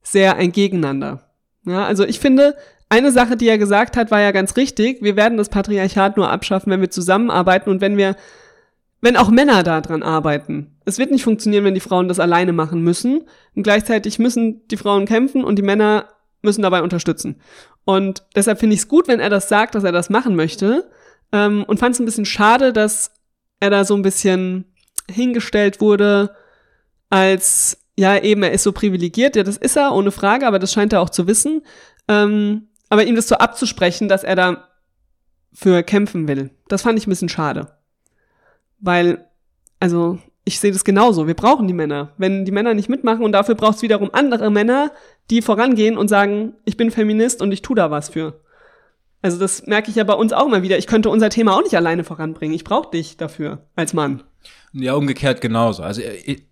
[0.03, 1.23] sehr ein Gegeneinander.
[1.65, 2.55] Ja, also ich finde,
[2.89, 5.01] eine Sache, die er gesagt hat, war ja ganz richtig.
[5.01, 8.15] Wir werden das Patriarchat nur abschaffen, wenn wir zusammenarbeiten und wenn wir
[9.01, 10.77] wenn auch Männer daran arbeiten.
[10.83, 13.25] Es wird nicht funktionieren, wenn die Frauen das alleine machen müssen.
[13.55, 16.05] Und gleichzeitig müssen die Frauen kämpfen und die Männer
[16.41, 17.39] müssen dabei unterstützen.
[17.83, 20.89] Und deshalb finde ich es gut, wenn er das sagt, dass er das machen möchte.
[21.31, 23.11] Ähm, und fand es ein bisschen schade, dass
[23.59, 24.65] er da so ein bisschen
[25.09, 26.35] hingestellt wurde,
[27.09, 30.73] als ja, eben, er ist so privilegiert, ja, das ist er, ohne Frage, aber das
[30.73, 31.61] scheint er auch zu wissen.
[32.07, 34.67] Ähm, aber ihm das so abzusprechen, dass er da
[35.53, 37.77] für kämpfen will, das fand ich ein bisschen schade.
[38.79, 39.25] Weil,
[39.79, 41.25] also, ich sehe das genauso.
[41.25, 42.13] Wir brauchen die Männer.
[42.17, 44.91] Wenn die Männer nicht mitmachen und dafür braucht es wiederum andere Männer,
[45.31, 48.41] die vorangehen und sagen, ich bin Feminist und ich tu da was für.
[49.25, 50.77] Also das merke ich ja bei uns auch mal wieder.
[50.77, 52.53] Ich könnte unser Thema auch nicht alleine voranbringen.
[52.53, 54.21] Ich brauche dich dafür als Mann.
[54.71, 55.81] Ja, umgekehrt genauso.
[55.81, 56.43] Also ich,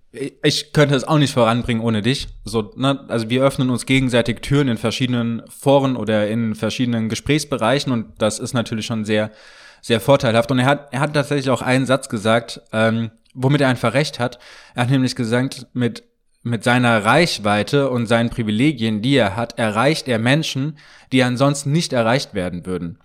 [0.41, 2.29] ich könnte es auch nicht voranbringen ohne dich.
[2.45, 3.05] So, ne?
[3.09, 8.39] Also wir öffnen uns gegenseitig Türen in verschiedenen Foren oder in verschiedenen Gesprächsbereichen und das
[8.39, 9.29] ist natürlich schon sehr,
[9.83, 10.49] sehr vorteilhaft.
[10.49, 14.19] Und er hat, er hat tatsächlich auch einen Satz gesagt, ähm, womit er einfach recht
[14.19, 14.39] hat.
[14.73, 16.05] Er hat nämlich gesagt, mit
[16.43, 20.77] mit seiner Reichweite und seinen Privilegien, die er hat, erreicht er Menschen,
[21.11, 22.99] die ansonsten nicht erreicht werden würden.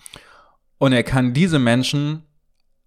[0.79, 2.25] Und er kann diese Menschen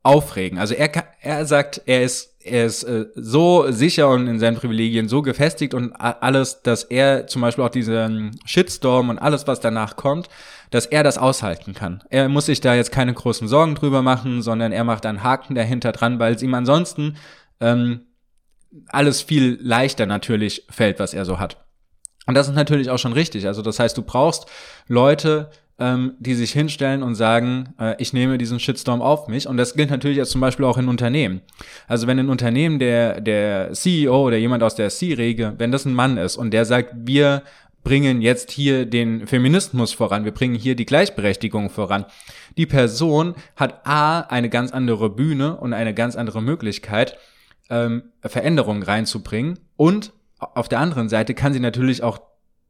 [0.03, 0.57] aufregen.
[0.57, 4.57] Also er, kann, er sagt, er ist, er ist äh, so sicher und in seinen
[4.57, 9.59] Privilegien so gefestigt und alles, dass er zum Beispiel auch diesen Shitstorm und alles, was
[9.59, 10.27] danach kommt,
[10.71, 12.01] dass er das aushalten kann.
[12.09, 15.53] Er muss sich da jetzt keine großen Sorgen drüber machen, sondern er macht einen Haken
[15.53, 17.17] dahinter dran, weil es ihm ansonsten
[17.59, 18.01] ähm,
[18.87, 21.57] alles viel leichter natürlich fällt, was er so hat.
[22.27, 23.47] Und das ist natürlich auch schon richtig.
[23.47, 24.45] Also das heißt, du brauchst
[24.87, 29.47] Leute, ähm, die sich hinstellen und sagen, äh, ich nehme diesen Shitstorm auf mich.
[29.47, 31.41] Und das gilt natürlich jetzt zum Beispiel auch in Unternehmen.
[31.87, 35.93] Also wenn ein Unternehmen der, der CEO oder jemand aus der C-Rege, wenn das ein
[35.93, 37.41] Mann ist und der sagt, wir
[37.83, 42.05] bringen jetzt hier den Feminismus voran, wir bringen hier die Gleichberechtigung voran.
[42.57, 47.17] Die Person hat A, eine ganz andere Bühne und eine ganz andere Möglichkeit,
[47.69, 49.59] ähm, Veränderungen reinzubringen.
[49.77, 52.19] Und auf der anderen Seite kann sie natürlich auch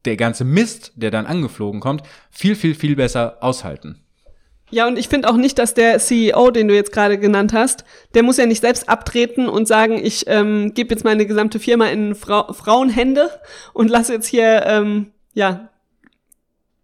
[0.06, 4.04] der ganze Mist, der dann angeflogen kommt, viel, viel, viel besser aushalten.
[4.72, 7.84] Ja, und ich finde auch nicht, dass der CEO, den du jetzt gerade genannt hast,
[8.14, 11.88] der muss ja nicht selbst abtreten und sagen, ich ähm, gebe jetzt meine gesamte Firma
[11.88, 13.30] in Fra Frauenhände
[13.74, 15.70] und lass jetzt hier, ähm, ja,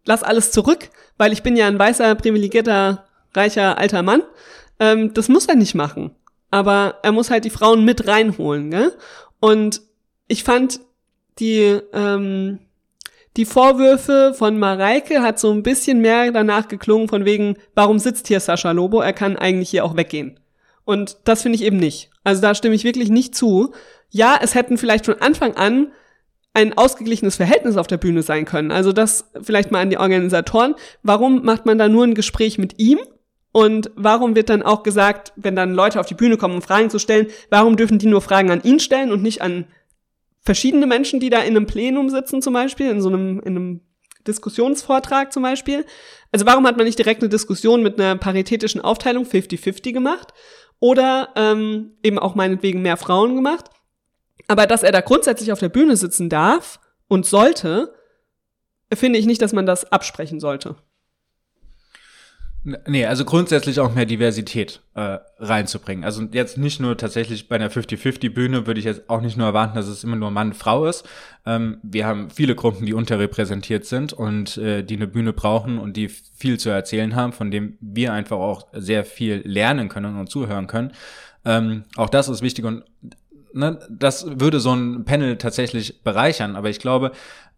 [0.03, 4.21] lass alles zurück, weil ich bin ja ein weißer, privilegierter, reicher, alter Mann.
[4.81, 6.11] Ähm, das muss er nicht machen
[6.51, 8.93] aber er muss halt die Frauen mit reinholen, gell?
[9.39, 9.81] Und
[10.27, 10.79] ich fand
[11.39, 12.59] die ähm,
[13.37, 18.27] die Vorwürfe von Mareike hat so ein bisschen mehr danach geklungen von wegen, warum sitzt
[18.27, 18.99] hier Sascha Lobo?
[18.99, 20.39] Er kann eigentlich hier auch weggehen.
[20.85, 22.09] Und das finde ich eben nicht.
[22.23, 23.73] Also da stimme ich wirklich nicht zu.
[24.09, 25.91] Ja, es hätten vielleicht von Anfang an
[26.53, 28.71] ein ausgeglichenes Verhältnis auf der Bühne sein können.
[28.71, 30.73] Also das vielleicht mal an die Organisatoren.
[31.03, 32.97] Warum macht man da nur ein Gespräch mit ihm
[33.51, 36.89] und warum wird dann auch gesagt, wenn dann Leute auf die Bühne kommen, um Fragen
[36.89, 39.67] zu stellen, warum dürfen die nur Fragen an ihn stellen und nicht an
[40.41, 43.81] verschiedene Menschen, die da in einem Plenum sitzen zum Beispiel, in so einem, in einem
[44.27, 45.85] Diskussionsvortrag zum Beispiel?
[46.31, 50.33] Also warum hat man nicht direkt eine Diskussion mit einer paritätischen Aufteilung 50-50 gemacht?
[50.79, 53.71] Oder ähm, eben auch meinetwegen mehr Frauen gemacht?
[54.47, 57.93] Aber dass er da grundsätzlich auf der Bühne sitzen darf und sollte,
[58.93, 60.75] finde ich nicht, dass man das absprechen sollte.
[62.85, 66.03] Nee, also grundsätzlich auch mehr Diversität äh, reinzubringen.
[66.03, 69.75] Also jetzt nicht nur tatsächlich bei einer 50-50-Bühne würde ich jetzt auch nicht nur erwarten,
[69.75, 71.07] dass es immer nur Mann-Frau ist.
[71.45, 75.95] Ähm, wir haben viele Gruppen, die unterrepräsentiert sind und äh, die eine Bühne brauchen und
[75.95, 80.29] die viel zu erzählen haben, von dem wir einfach auch sehr viel lernen können und
[80.29, 80.91] zuhören können.
[81.45, 82.83] Ähm, auch das ist wichtig und
[83.53, 86.57] ne, das würde so ein Panel tatsächlich bereichern.
[86.57, 87.13] Aber ich glaube,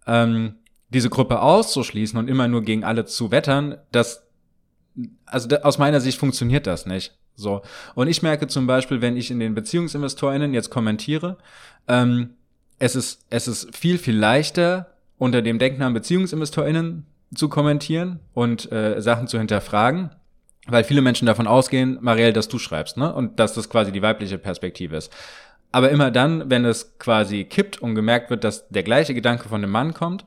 [0.06, 0.58] ähm,
[0.90, 4.29] diese Gruppe auszuschließen und immer nur gegen alle zu wettern, das
[5.26, 7.14] also da, aus meiner Sicht funktioniert das nicht.
[7.36, 7.62] So.
[7.96, 11.38] Und ich merke zum Beispiel, wenn ich in den BeziehungsinvestorInnen jetzt kommentiere,
[11.88, 12.32] ähm,
[12.80, 19.02] es ist, es ist viel, viel leichter, unter dem Denknamen BeziehungsinvestorInnen zu kommentieren und äh,
[19.02, 20.12] Sachen zu hinterfragen,
[20.68, 23.14] weil viele Menschen davon ausgehen, Marielle, dass du schreibst, ne?
[23.14, 25.12] Und dass das quasi die weibliche Perspektive ist.
[25.72, 29.62] Aber immer dann, wenn es quasi kippt und gemerkt wird, dass der gleiche Gedanke von
[29.62, 30.26] dem Mann kommt,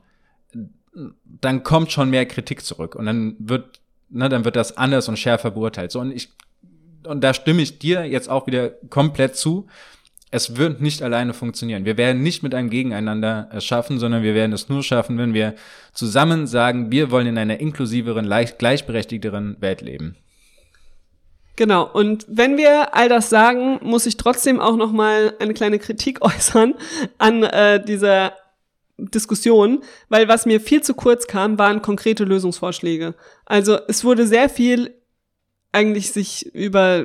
[1.25, 3.81] dann kommt schon mehr Kritik zurück und dann wird
[4.13, 5.91] ne, dann wird das anders und schärfer beurteilt.
[5.91, 6.29] So, und ich,
[7.05, 9.67] und da stimme ich dir jetzt auch wieder komplett zu.
[10.31, 11.85] Es wird nicht alleine funktionieren.
[11.85, 15.35] Wir werden nicht mit einem Gegeneinander es schaffen, sondern wir werden es nur schaffen, wenn
[15.35, 15.55] wir
[15.93, 18.27] zusammen sagen, wir wollen in einer inklusiveren,
[18.59, 20.17] gleichberechtigteren Welt leben.
[21.57, 21.87] Genau.
[21.87, 26.23] Und wenn wir all das sagen, muss ich trotzdem auch noch mal eine kleine Kritik
[26.25, 26.75] äußern
[27.19, 28.33] an äh, dieser
[29.11, 33.15] Diskussion, weil was mir viel zu kurz kam, waren konkrete Lösungsvorschläge.
[33.45, 34.95] Also es wurde sehr viel
[35.73, 37.05] eigentlich sich über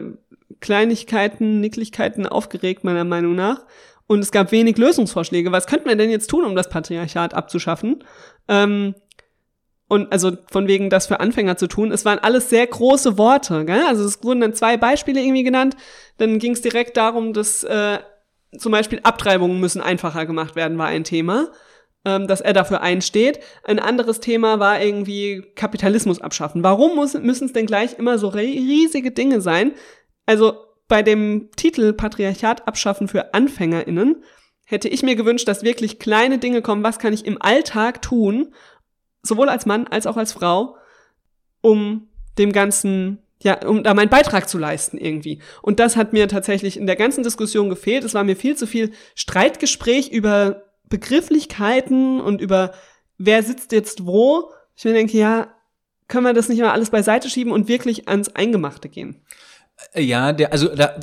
[0.59, 3.65] Kleinigkeiten, Nicklichkeiten aufgeregt, meiner Meinung nach.
[4.07, 5.51] Und es gab wenig Lösungsvorschläge.
[5.51, 8.03] Was könnten wir denn jetzt tun, um das Patriarchat abzuschaffen?
[8.47, 8.95] Ähm,
[9.89, 11.91] und also von wegen das für Anfänger zu tun.
[11.91, 13.65] Es waren alles sehr große Worte.
[13.65, 13.83] Gell?
[13.87, 15.75] Also es wurden dann zwei Beispiele irgendwie genannt.
[16.17, 17.99] Dann ging es direkt darum, dass äh,
[18.57, 21.47] zum Beispiel Abtreibungen müssen einfacher gemacht werden, war ein Thema,
[22.07, 23.41] ähm, dass er dafür einsteht.
[23.65, 26.63] Ein anderes Thema war irgendwie Kapitalismus abschaffen.
[26.63, 29.73] Warum müssen es denn gleich immer so riesige Dinge sein?
[30.25, 30.53] Also
[30.87, 34.23] bei dem Titel Patriarchat abschaffen für AnfängerInnen
[34.63, 36.83] hätte ich mir gewünscht, dass wirklich kleine Dinge kommen.
[36.83, 38.53] Was kann ich im Alltag tun,
[39.21, 40.77] sowohl als Mann als auch als Frau,
[41.59, 45.41] um dem Ganzen, ja, um da meinen Beitrag zu leisten irgendwie.
[45.61, 48.05] Und das hat mir tatsächlich in der ganzen Diskussion gefehlt.
[48.05, 52.73] Es war mir viel zu viel Streitgespräch über Begrifflichkeiten und über
[53.17, 54.51] wer sitzt jetzt wo.
[54.75, 55.53] Ich mir denke, ja,
[56.07, 59.21] können wir das nicht mal alles beiseite schieben und wirklich ans Eingemachte gehen?
[59.93, 60.95] Ja, der, also da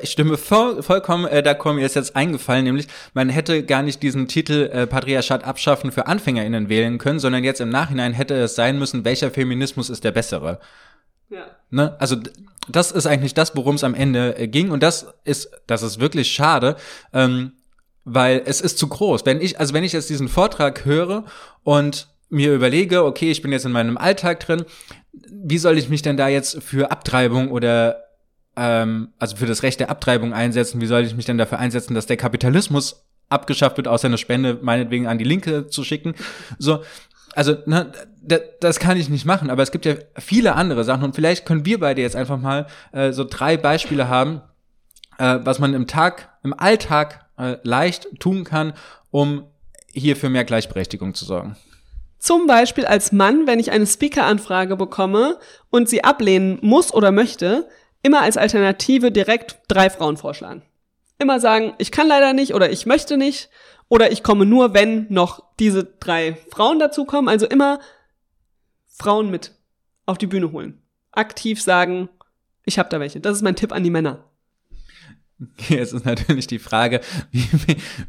[0.00, 3.82] ich stimme voll, vollkommen, äh, da kommt mir ist jetzt eingefallen, nämlich man hätte gar
[3.82, 8.34] nicht diesen Titel äh, Patriarchat abschaffen für AnfängerInnen wählen können, sondern jetzt im Nachhinein hätte
[8.34, 10.60] es sein müssen, welcher Feminismus ist der bessere.
[11.30, 11.46] Ja.
[11.70, 11.96] Ne?
[11.98, 12.16] Also
[12.68, 15.98] das ist eigentlich das, worum es am Ende äh, ging und das ist, das ist
[15.98, 16.76] wirklich schade,
[17.12, 17.52] ähm,
[18.04, 19.24] weil es ist zu groß.
[19.26, 21.24] Wenn ich, also wenn ich jetzt diesen Vortrag höre
[21.62, 24.64] und mir überlege, okay, ich bin jetzt in meinem Alltag drin,
[25.12, 28.04] wie soll ich mich denn da jetzt für Abtreibung oder
[28.56, 30.80] ähm, also für das Recht der Abtreibung einsetzen?
[30.80, 34.58] Wie soll ich mich denn dafür einsetzen, dass der Kapitalismus abgeschafft wird, außer eine Spende
[34.62, 36.14] meinetwegen an die Linke zu schicken?
[36.58, 36.82] So,
[37.34, 37.92] also ne,
[38.60, 41.66] das kann ich nicht machen, aber es gibt ja viele andere Sachen und vielleicht können
[41.66, 44.40] wir beide jetzt einfach mal äh, so drei Beispiele haben,
[45.18, 48.74] äh, was man im Tag, im Alltag äh, leicht tun kann,
[49.10, 49.44] um
[49.92, 51.56] hier für mehr Gleichberechtigung zu sorgen.
[52.18, 55.38] Zum Beispiel als Mann, wenn ich eine Speaker-Anfrage bekomme
[55.70, 57.68] und sie ablehnen muss oder möchte,
[58.02, 60.62] immer als Alternative direkt drei Frauen vorschlagen.
[61.18, 63.50] Immer sagen, ich kann leider nicht oder ich möchte nicht
[63.88, 67.28] oder ich komme nur, wenn noch diese drei Frauen dazukommen.
[67.28, 67.80] Also immer
[68.86, 69.52] Frauen mit
[70.06, 70.82] auf die Bühne holen.
[71.10, 72.08] Aktiv sagen,
[72.64, 73.20] ich habe da welche.
[73.20, 74.24] Das ist mein Tipp an die Männer.
[75.68, 77.00] Jetzt ist natürlich die Frage,
[77.30, 77.46] wie,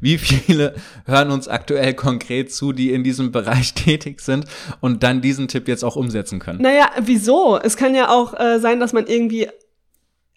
[0.02, 4.46] wie, viele hören uns aktuell konkret zu, die in diesem Bereich tätig sind
[4.82, 6.62] und dann diesen Tipp jetzt auch umsetzen können.
[6.62, 7.60] Naja, wieso?
[7.62, 9.50] Es kann ja auch äh, sein, dass man irgendwie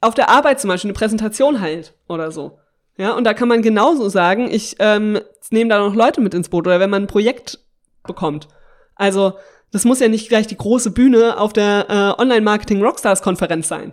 [0.01, 2.59] auf der Arbeit zum Beispiel eine Präsentation hält oder so.
[2.99, 6.49] Ja, und da kann man genauso sagen, ich ähm, nehme da noch Leute mit ins
[6.49, 7.59] Boot oder wenn man ein Projekt
[8.07, 8.49] bekommt.
[8.95, 9.35] Also,
[9.71, 13.93] das muss ja nicht gleich die große Bühne auf der äh, Online-Marketing-Rockstars-Konferenz sein.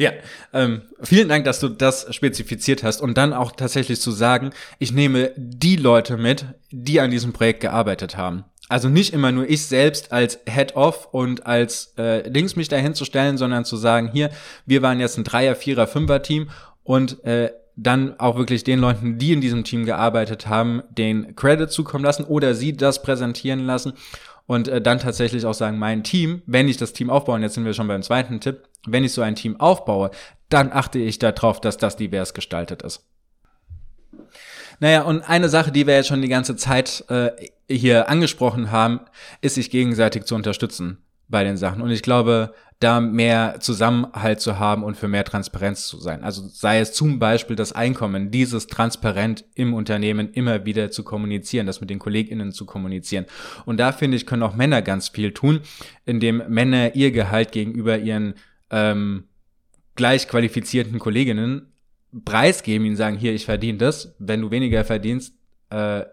[0.00, 0.12] Ja,
[0.54, 4.92] ähm, vielen Dank, dass du das spezifiziert hast und dann auch tatsächlich zu sagen, ich
[4.92, 8.44] nehme die Leute mit, die an diesem Projekt gearbeitet haben.
[8.70, 13.04] Also nicht immer nur ich selbst als Head-Off und als äh, Links mich dahin zu
[13.04, 14.30] stellen, sondern zu sagen, hier,
[14.64, 16.48] wir waren jetzt ein Dreier-, Vierer-, Fünfer-Team
[16.82, 21.70] und äh, dann auch wirklich den Leuten, die in diesem Team gearbeitet haben, den Credit
[21.70, 23.92] zukommen lassen oder sie das präsentieren lassen
[24.46, 27.54] und äh, dann tatsächlich auch sagen, mein Team, wenn ich das Team aufbaue, und jetzt
[27.54, 30.10] sind wir schon beim zweiten Tipp, wenn ich so ein Team aufbaue,
[30.48, 33.06] dann achte ich darauf, dass das divers gestaltet ist.
[34.80, 37.30] Naja, und eine Sache, die wir jetzt schon die ganze Zeit äh,
[37.68, 39.00] hier angesprochen haben,
[39.42, 41.82] ist sich gegenseitig zu unterstützen bei den Sachen.
[41.82, 46.24] Und ich glaube, da mehr Zusammenhalt zu haben und für mehr Transparenz zu sein.
[46.24, 51.66] Also sei es zum Beispiel das Einkommen, dieses transparent im Unternehmen immer wieder zu kommunizieren,
[51.66, 53.26] das mit den KollegInnen zu kommunizieren.
[53.66, 55.60] Und da finde ich, können auch Männer ganz viel tun,
[56.06, 58.34] indem Männer ihr Gehalt gegenüber ihren
[58.70, 59.24] ähm,
[59.96, 61.72] gleich qualifizierten Kolleginnen
[62.24, 65.34] preisgeben, ihnen sagen, hier, ich verdiene das, wenn du weniger verdienst,
[65.70, 66.04] äh,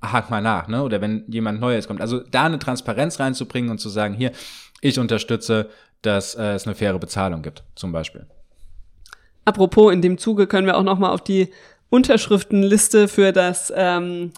[0.00, 0.82] hak mal nach, ne?
[0.82, 2.00] Oder wenn jemand Neues kommt.
[2.00, 4.32] Also da eine Transparenz reinzubringen und zu sagen, hier,
[4.80, 5.68] ich unterstütze,
[6.02, 8.26] dass äh, es eine faire Bezahlung gibt, zum Beispiel.
[9.44, 11.48] Apropos, in dem Zuge können wir auch noch mal auf die
[11.90, 14.32] Unterschriftenliste für das ähm,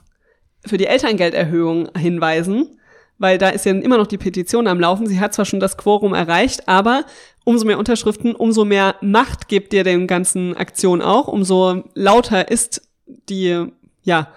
[0.64, 2.78] für die Elterngelderhöhung hinweisen,
[3.20, 5.06] weil da ist ja immer noch die Petition am Laufen.
[5.06, 7.04] Sie hat zwar schon das Quorum erreicht, aber
[7.44, 12.83] umso mehr Unterschriften, umso mehr Macht gibt dir den ganzen Aktion auch, umso lauter ist
[13.28, 13.66] die,
[14.02, 14.28] ja,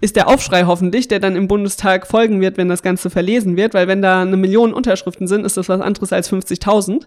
[0.00, 3.74] ist der Aufschrei hoffentlich, der dann im Bundestag folgen wird, wenn das Ganze verlesen wird,
[3.74, 7.06] weil wenn da eine Million Unterschriften sind, ist das was anderes als 50.000.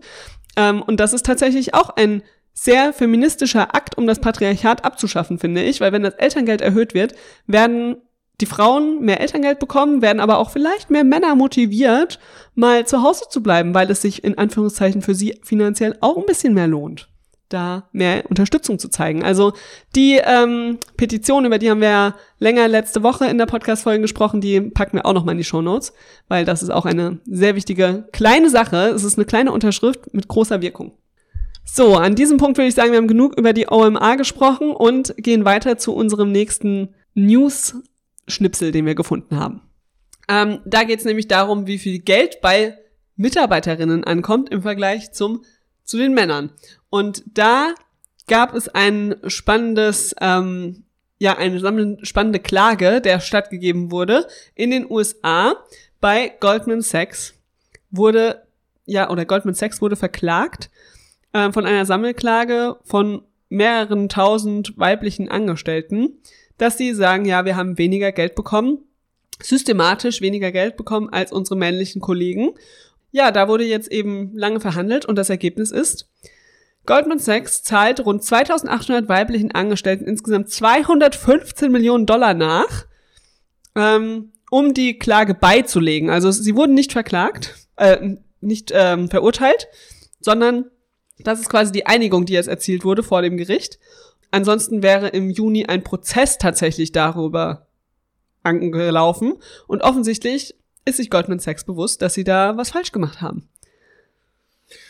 [0.56, 2.22] Ähm, und das ist tatsächlich auch ein
[2.54, 7.16] sehr feministischer Akt, um das Patriarchat abzuschaffen, finde ich, weil wenn das Elterngeld erhöht wird,
[7.48, 7.98] werden
[8.42, 12.20] die Frauen mehr Elterngeld bekommen, werden aber auch vielleicht mehr Männer motiviert,
[12.54, 16.26] mal zu Hause zu bleiben, weil es sich in Anführungszeichen für sie finanziell auch ein
[16.26, 17.08] bisschen mehr lohnt,
[17.50, 19.24] da mehr Unterstützung zu zeigen.
[19.24, 19.54] Also
[19.96, 24.42] die ähm, Petition, über die haben wir ja länger letzte Woche in der Podcast-Folge gesprochen,
[24.42, 25.94] die packen wir auch nochmal in die Show Notes,
[26.28, 28.90] weil das ist auch eine sehr wichtige kleine Sache.
[28.90, 30.94] Es ist eine kleine Unterschrift mit großer Wirkung.
[31.64, 35.16] So, an diesem Punkt würde ich sagen, wir haben genug über die OMA gesprochen und
[35.18, 36.94] gehen weiter zu unserem nächsten
[38.26, 39.62] News-Schnipsel, den wir gefunden haben.
[40.28, 42.78] Ähm, da geht es nämlich darum, wie viel Geld bei
[43.16, 45.44] Mitarbeiterinnen ankommt im Vergleich zum
[45.84, 46.52] zu den Männern.
[46.90, 47.76] Und da
[48.28, 50.84] gab es ein spannendes, ähm,
[51.20, 51.60] ja, eine
[52.02, 55.56] spannende Klage, der stattgegeben wurde in den USA
[56.02, 57.36] bei Goldman Sachs
[57.92, 58.48] wurde,
[58.86, 60.70] ja, oder Goldman Sachs wurde verklagt
[61.34, 66.20] äh, von einer Sammelklage von mehreren tausend weiblichen Angestellten,
[66.58, 68.80] dass sie sagen, ja, wir haben weniger Geld bekommen,
[69.42, 72.52] systematisch weniger Geld bekommen als unsere männlichen Kollegen.
[73.12, 76.10] Ja, da wurde jetzt eben lange verhandelt und das Ergebnis ist,
[76.86, 82.86] Goldman Sachs zahlt rund 2800 weiblichen Angestellten insgesamt 215 Millionen Dollar nach,
[83.76, 86.10] ähm, um die Klage beizulegen.
[86.10, 89.68] Also sie wurden nicht verklagt, äh, nicht ähm, verurteilt,
[90.20, 90.66] sondern
[91.20, 93.80] das ist quasi die Einigung, die jetzt erzielt wurde vor dem Gericht.
[94.32, 97.68] Ansonsten wäre im Juni ein Prozess tatsächlich darüber
[98.44, 99.36] angelaufen.
[99.68, 100.56] Und offensichtlich
[100.86, 103.50] ist sich Goldman Sachs bewusst, dass sie da was falsch gemacht haben.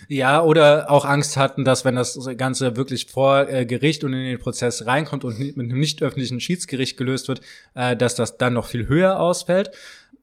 [0.07, 4.23] Ja, oder auch Angst hatten, dass wenn das Ganze wirklich vor äh, Gericht und in
[4.23, 7.41] den Prozess reinkommt und mit einem nicht öffentlichen Schiedsgericht gelöst wird,
[7.73, 9.71] äh, dass das dann noch viel höher ausfällt.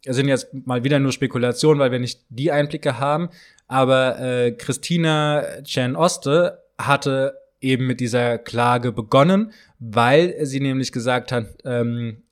[0.05, 3.29] Es sind jetzt mal wieder nur Spekulationen, weil wir nicht die Einblicke haben.
[3.69, 11.33] Aber äh, Christina Chen Oste hatte eben mit dieser Klage begonnen, weil sie nämlich gesagt
[11.33, 12.23] hat, ähm,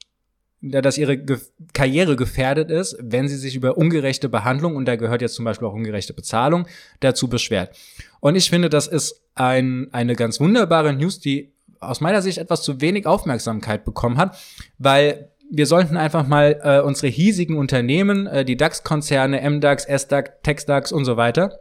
[0.63, 1.39] dass ihre Ge
[1.73, 5.67] Karriere gefährdet ist, wenn sie sich über ungerechte Behandlung, und da gehört jetzt zum Beispiel
[5.67, 6.67] auch ungerechte Bezahlung,
[7.01, 7.75] dazu beschwert.
[8.21, 12.63] Und ich finde, das ist ein, eine ganz wunderbare News, die aus meiner Sicht etwas
[12.63, 14.37] zu wenig Aufmerksamkeit bekommen hat,
[14.79, 20.93] weil wir sollten einfach mal äh, unsere hiesigen Unternehmen, äh, die DAX-Konzerne, MDAX, SDAX, TechDAX
[20.93, 21.59] und so weiter,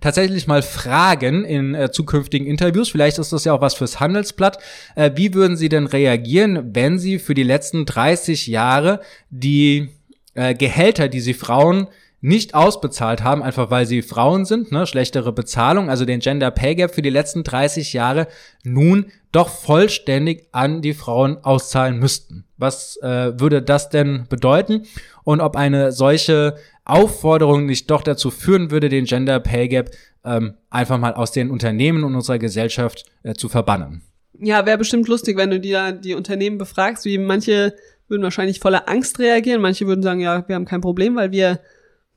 [0.00, 4.58] tatsächlich mal fragen in äh, zukünftigen Interviews, vielleicht ist das ja auch was fürs Handelsblatt,
[4.94, 9.00] äh, wie würden Sie denn reagieren, wenn Sie für die letzten 30 Jahre
[9.30, 9.90] die
[10.34, 11.88] äh, Gehälter, die Sie Frauen
[12.20, 16.74] nicht ausbezahlt haben, einfach weil sie Frauen sind, ne, schlechtere Bezahlung, also den Gender Pay
[16.74, 18.26] Gap für die letzten 30 Jahre
[18.64, 22.44] nun doch vollständig an die Frauen auszahlen müssten.
[22.56, 24.82] Was äh, würde das denn bedeuten?
[25.22, 29.90] Und ob eine solche Aufforderung nicht doch dazu führen würde, den Gender Pay Gap
[30.24, 34.02] ähm, einfach mal aus den Unternehmen und unserer Gesellschaft äh, zu verbannen?
[34.40, 37.74] Ja, wäre bestimmt lustig, wenn du dir die Unternehmen befragst, wie manche
[38.08, 41.60] würden wahrscheinlich voller Angst reagieren, manche würden sagen, ja, wir haben kein Problem, weil wir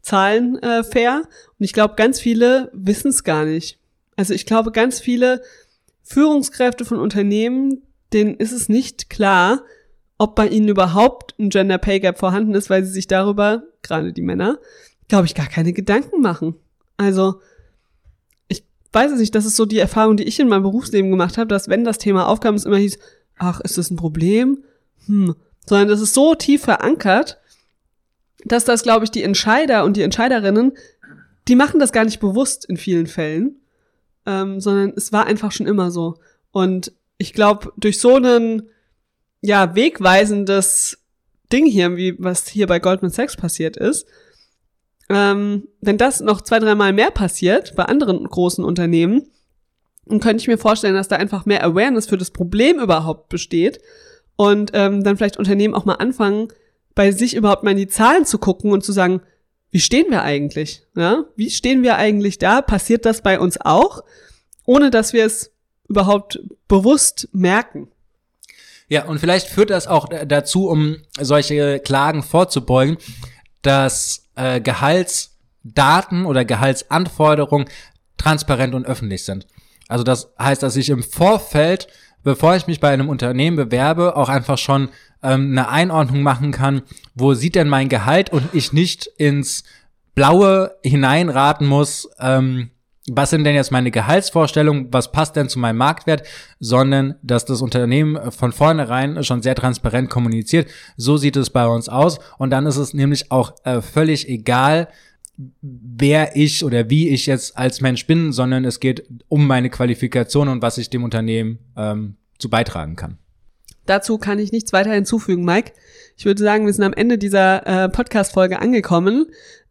[0.02, 1.24] zahlen äh, fair.
[1.60, 3.80] Und ich glaube, ganz viele wissen es gar nicht.
[4.16, 5.42] Also ich glaube, ganz viele
[6.04, 7.82] Führungskräfte von Unternehmen,
[8.14, 9.64] denen ist es nicht klar,
[10.18, 14.14] ob bei ihnen überhaupt ein Gender Pay Gap vorhanden ist, weil sie sich darüber, gerade
[14.14, 14.60] die Männer,
[15.08, 16.56] glaube ich, gar keine Gedanken machen.
[16.98, 17.42] Also,
[18.48, 21.38] ich weiß es nicht, das ist so die Erfahrung, die ich in meinem Berufsleben gemacht
[21.38, 23.00] habe, dass wenn das Thema aufkam, es immer hieß,
[23.40, 24.64] ach, ist das ein Problem?
[25.08, 25.36] Hm.
[25.66, 27.41] Sondern das ist so tief verankert,
[28.46, 30.74] dass das, glaube ich, die Entscheider und die Entscheiderinnen,
[31.48, 33.62] die machen das gar nicht bewusst in vielen Fällen,
[34.26, 36.16] ähm, sondern es war einfach schon immer so.
[36.52, 38.70] Und ich glaube, durch so einen
[39.42, 41.00] ja wegweisendes
[41.52, 44.08] Ding hier, wie was hier bei Goldman Sachs passiert ist,
[45.10, 49.28] ähm, wenn das noch zwei, dreimal mehr passiert bei anderen großen Unternehmen,
[50.06, 53.80] dann könnte ich mir vorstellen, dass da einfach mehr Awareness für das Problem überhaupt besteht
[54.36, 56.48] und ähm, dann vielleicht Unternehmen auch mal anfangen,
[56.96, 59.22] bei sich überhaupt mal in die Zahlen zu gucken und zu sagen,
[59.72, 60.84] wie stehen wir eigentlich?
[60.96, 61.26] Ja?
[61.36, 62.62] Wie stehen wir eigentlich da?
[62.62, 64.04] Passiert das bei uns auch,
[64.66, 65.52] ohne dass wir es
[65.88, 67.88] überhaupt bewusst merken?
[68.90, 72.98] Ja, und vielleicht führt das auch dazu, um solche Klagen vorzubeugen,
[73.62, 77.70] dass äh, Gehaltsdaten oder Gehaltsanforderungen
[78.18, 79.48] transparent und öffentlich sind.
[79.88, 81.88] Also das heißt, dass ich im Vorfeld,
[82.24, 84.90] bevor ich mich bei einem Unternehmen bewerbe, auch einfach schon
[85.24, 86.82] ähm, eine Einordnung machen kann,
[87.16, 89.64] wo sieht denn mein Gehalt und ich nicht ins
[90.16, 92.72] Blaue hineinraten muss, ähm,
[93.10, 96.24] was sind denn jetzt meine Gehaltsvorstellungen, was passt denn zu meinem Marktwert,
[96.60, 100.70] sondern dass das Unternehmen von vornherein schon sehr transparent kommuniziert.
[100.98, 104.88] So sieht es bei uns aus und dann ist es nämlich auch äh, völlig egal,
[105.62, 110.48] wer ich oder wie ich jetzt als Mensch bin, sondern es geht um meine Qualifikation
[110.48, 113.18] und was ich dem Unternehmen ähm, zu beitragen kann.
[113.86, 115.74] Dazu kann ich nichts weiter hinzufügen, Mike.
[116.16, 119.26] Ich würde sagen, wir sind am Ende dieser äh, Podcast-Folge angekommen.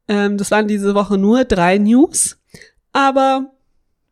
[0.08, 2.38] Ähm, das waren diese Woche nur drei News,
[2.92, 3.52] aber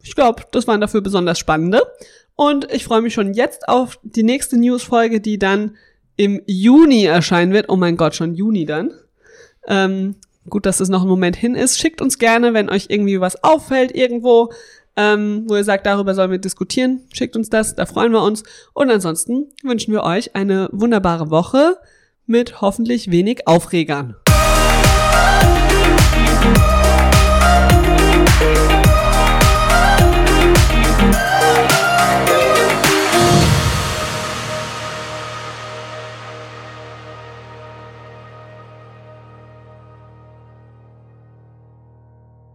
[0.02, 1.82] ich glaube, das waren dafür besonders spannende.
[2.36, 5.76] Und ich freue mich schon jetzt auf die nächste News-Folge, die dann
[6.16, 7.68] im Juni erscheinen wird.
[7.68, 8.92] Oh mein Gott, schon Juni dann.
[9.66, 10.14] Ähm,
[10.48, 11.78] gut, dass es noch ein Moment hin ist.
[11.78, 14.52] Schickt uns gerne, wenn euch irgendwie was auffällt irgendwo,
[14.96, 17.02] ähm, wo ihr sagt, darüber sollen wir diskutieren.
[17.12, 18.42] Schickt uns das, da freuen wir uns.
[18.74, 21.78] Und ansonsten wünschen wir euch eine wunderbare Woche
[22.26, 24.16] mit hoffentlich wenig Aufregern.